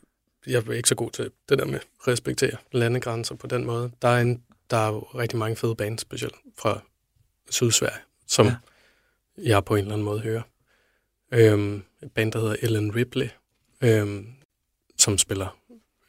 jeg 0.46 0.62
er 0.68 0.72
ikke 0.72 0.88
så 0.88 0.94
god 0.94 1.10
til 1.10 1.30
det 1.48 1.58
der 1.58 1.64
med 1.64 1.74
at 1.74 2.08
respektere 2.08 2.56
landegrænser 2.72 3.34
på 3.34 3.46
den 3.46 3.64
måde. 3.64 3.90
Der 4.02 4.08
er, 4.08 4.20
en, 4.20 4.42
der 4.70 4.76
er 4.76 4.88
jo 4.88 4.98
rigtig 5.00 5.38
mange 5.38 5.56
fede 5.56 5.74
bands, 5.74 6.02
specielt 6.02 6.34
fra 6.58 6.80
Sydsverige, 7.50 8.00
som 8.26 8.46
Ja. 8.46 8.54
ja. 9.38 9.48
jeg 9.48 9.64
på 9.64 9.74
en 9.74 9.80
eller 9.80 9.92
anden 9.92 10.04
måde 10.04 10.20
hører. 10.20 10.42
Øhm, 11.32 11.82
et 12.02 12.12
band, 12.12 12.32
der 12.32 12.38
hedder 12.40 12.56
Ellen 12.62 12.94
Ripley, 12.94 13.28
øhm, 13.80 14.26
som 14.98 15.18
spiller 15.18 15.58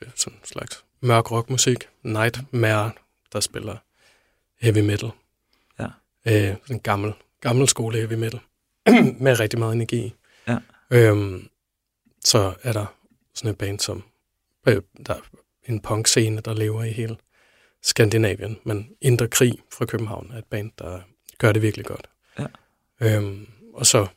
øh, 0.01 0.09
sådan 0.15 0.37
en 0.37 0.45
slags 0.45 0.85
mørk 1.01 1.31
rockmusik. 1.31 1.89
Nightmare, 2.03 2.91
der 3.33 3.39
spiller 3.39 3.77
heavy 4.59 4.77
metal. 4.79 5.09
Ja. 5.79 5.87
Øh, 6.27 6.55
en 6.69 6.79
gammel, 6.79 7.13
gammel 7.41 7.67
skole 7.67 7.97
heavy 7.97 8.13
metal, 8.13 8.39
med 9.23 9.39
rigtig 9.39 9.59
meget 9.59 9.73
energi. 9.75 10.13
Ja. 10.47 10.57
Øhm, 10.91 11.49
så 12.25 12.53
er 12.63 12.73
der 12.73 12.85
sådan 13.33 13.51
et 13.51 13.57
band, 13.57 13.79
som 13.79 14.03
øh, 14.67 14.81
der 15.07 15.13
er 15.13 15.21
en 15.65 15.79
punk-scene, 15.79 16.41
der 16.41 16.53
lever 16.53 16.83
i 16.83 16.91
hele 16.91 17.17
Skandinavien, 17.83 18.57
men 18.63 18.89
Indre 19.01 19.27
Krig 19.27 19.59
fra 19.73 19.85
København 19.85 20.31
er 20.33 20.37
et 20.37 20.45
band, 20.45 20.71
der 20.79 20.99
gør 21.37 21.51
det 21.51 21.61
virkelig 21.61 21.85
godt. 21.85 22.09
Ja. 22.39 22.45
Øhm, 23.01 23.47
og 23.73 23.85
så 23.85 24.07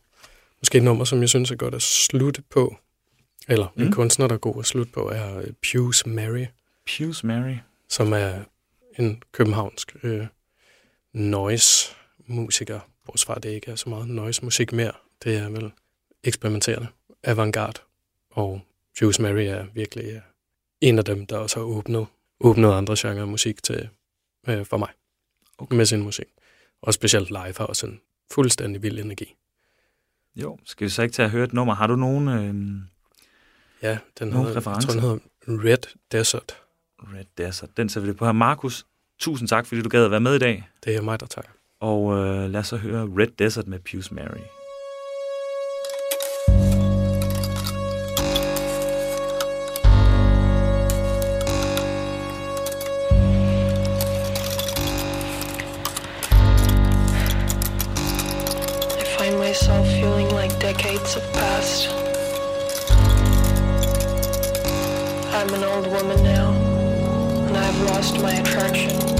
måske 0.59 0.79
et 0.79 0.85
nummer, 0.85 1.05
som 1.05 1.21
jeg 1.21 1.29
synes 1.29 1.51
er 1.51 1.57
godt 1.57 1.75
at 1.75 1.83
slutte 1.83 2.43
på, 2.43 2.77
eller 3.49 3.73
mm. 3.77 3.83
En 3.83 3.93
kunstner, 3.93 4.27
der 4.27 4.35
er 4.35 4.39
god 4.39 4.59
at 4.59 4.67
slutte 4.67 4.93
på, 4.93 5.09
er 5.09 5.39
øh, 5.39 5.53
Pius 5.63 6.07
Mary, 6.07 6.47
Pius 6.87 7.25
Mary. 7.25 7.57
som 7.89 8.13
er 8.13 8.45
en 8.99 9.23
københavnsk 9.33 9.97
øh, 10.03 10.27
noise-musiker, 11.13 12.81
fra 13.07 13.35
at 13.37 13.43
det 13.43 13.51
ikke 13.51 13.71
er 13.71 13.77
så 13.77 13.89
meget 13.89 14.09
noise-musik 14.09 14.73
mere. 14.73 14.93
Det 15.25 15.37
er 15.37 15.49
vel 15.49 15.73
eksperimenterende, 16.25 16.87
avantgarde, 17.23 17.81
og 18.31 18.61
Pius 18.99 19.19
Mary 19.19 19.43
er 19.43 19.67
virkelig 19.75 20.05
øh, 20.05 20.21
en 20.81 20.99
af 20.99 21.05
dem, 21.05 21.27
der 21.27 21.39
også 21.39 21.57
har 21.57 21.65
åbnet, 21.65 22.07
åbnet 22.41 22.73
andre 22.73 22.95
genrer 22.99 23.25
musik 23.25 23.63
til, 23.63 23.89
øh, 24.49 24.67
for 24.67 24.77
mig 24.77 24.89
okay. 25.59 25.77
med 25.77 25.87
sin 25.87 26.03
musik. 26.03 26.27
Og 26.83 26.95
specielt 26.95 27.29
live 27.29 27.55
har 27.57 27.67
også 27.67 27.87
en 27.87 28.01
fuldstændig 28.33 28.83
vild 28.83 28.99
energi. 28.99 29.35
Jo, 30.37 30.59
skal 30.65 30.85
vi 30.85 30.91
så 30.91 31.03
ikke 31.03 31.13
tage 31.13 31.25
at 31.25 31.31
høre 31.31 31.45
et 31.45 31.53
nummer? 31.53 31.75
Har 31.75 31.87
du 31.87 31.97
nogen 31.97 32.29
øh, 32.29 32.83
Ja, 33.83 33.99
den 34.19 34.29
Nogle 34.29 34.49
hedder, 34.49 34.71
jeg 34.71 34.83
tror, 34.83 34.93
den 34.93 35.01
hedder 35.01 35.19
Red 35.49 35.97
Desert. 36.13 36.57
Red 36.99 37.25
Desert? 37.39 37.77
Den 37.77 37.89
sætter 37.89 38.07
vi 38.07 38.13
på 38.13 38.25
her. 38.25 38.33
Markus, 38.33 38.87
tusind 39.19 39.49
tak, 39.49 39.67
fordi 39.67 39.83
du 39.83 39.89
gad 39.89 40.05
at 40.05 40.11
være 40.11 40.21
med 40.21 40.35
i 40.35 40.39
dag. 40.39 40.69
Det 40.85 40.97
er 40.97 41.03
mig, 41.03 41.21
der 41.21 41.27
tager. 41.27 41.49
Og 41.81 42.17
øh, 42.17 42.51
lad 42.51 42.61
os 42.61 42.67
så 42.67 42.77
høre 42.77 43.03
Red 43.03 43.29
Desert 43.39 43.67
med 43.67 43.79
Pius 43.79 44.11
Mary. 44.13 44.60
Lost 68.01 68.23
my 68.23 68.33
attraction. 68.33 69.20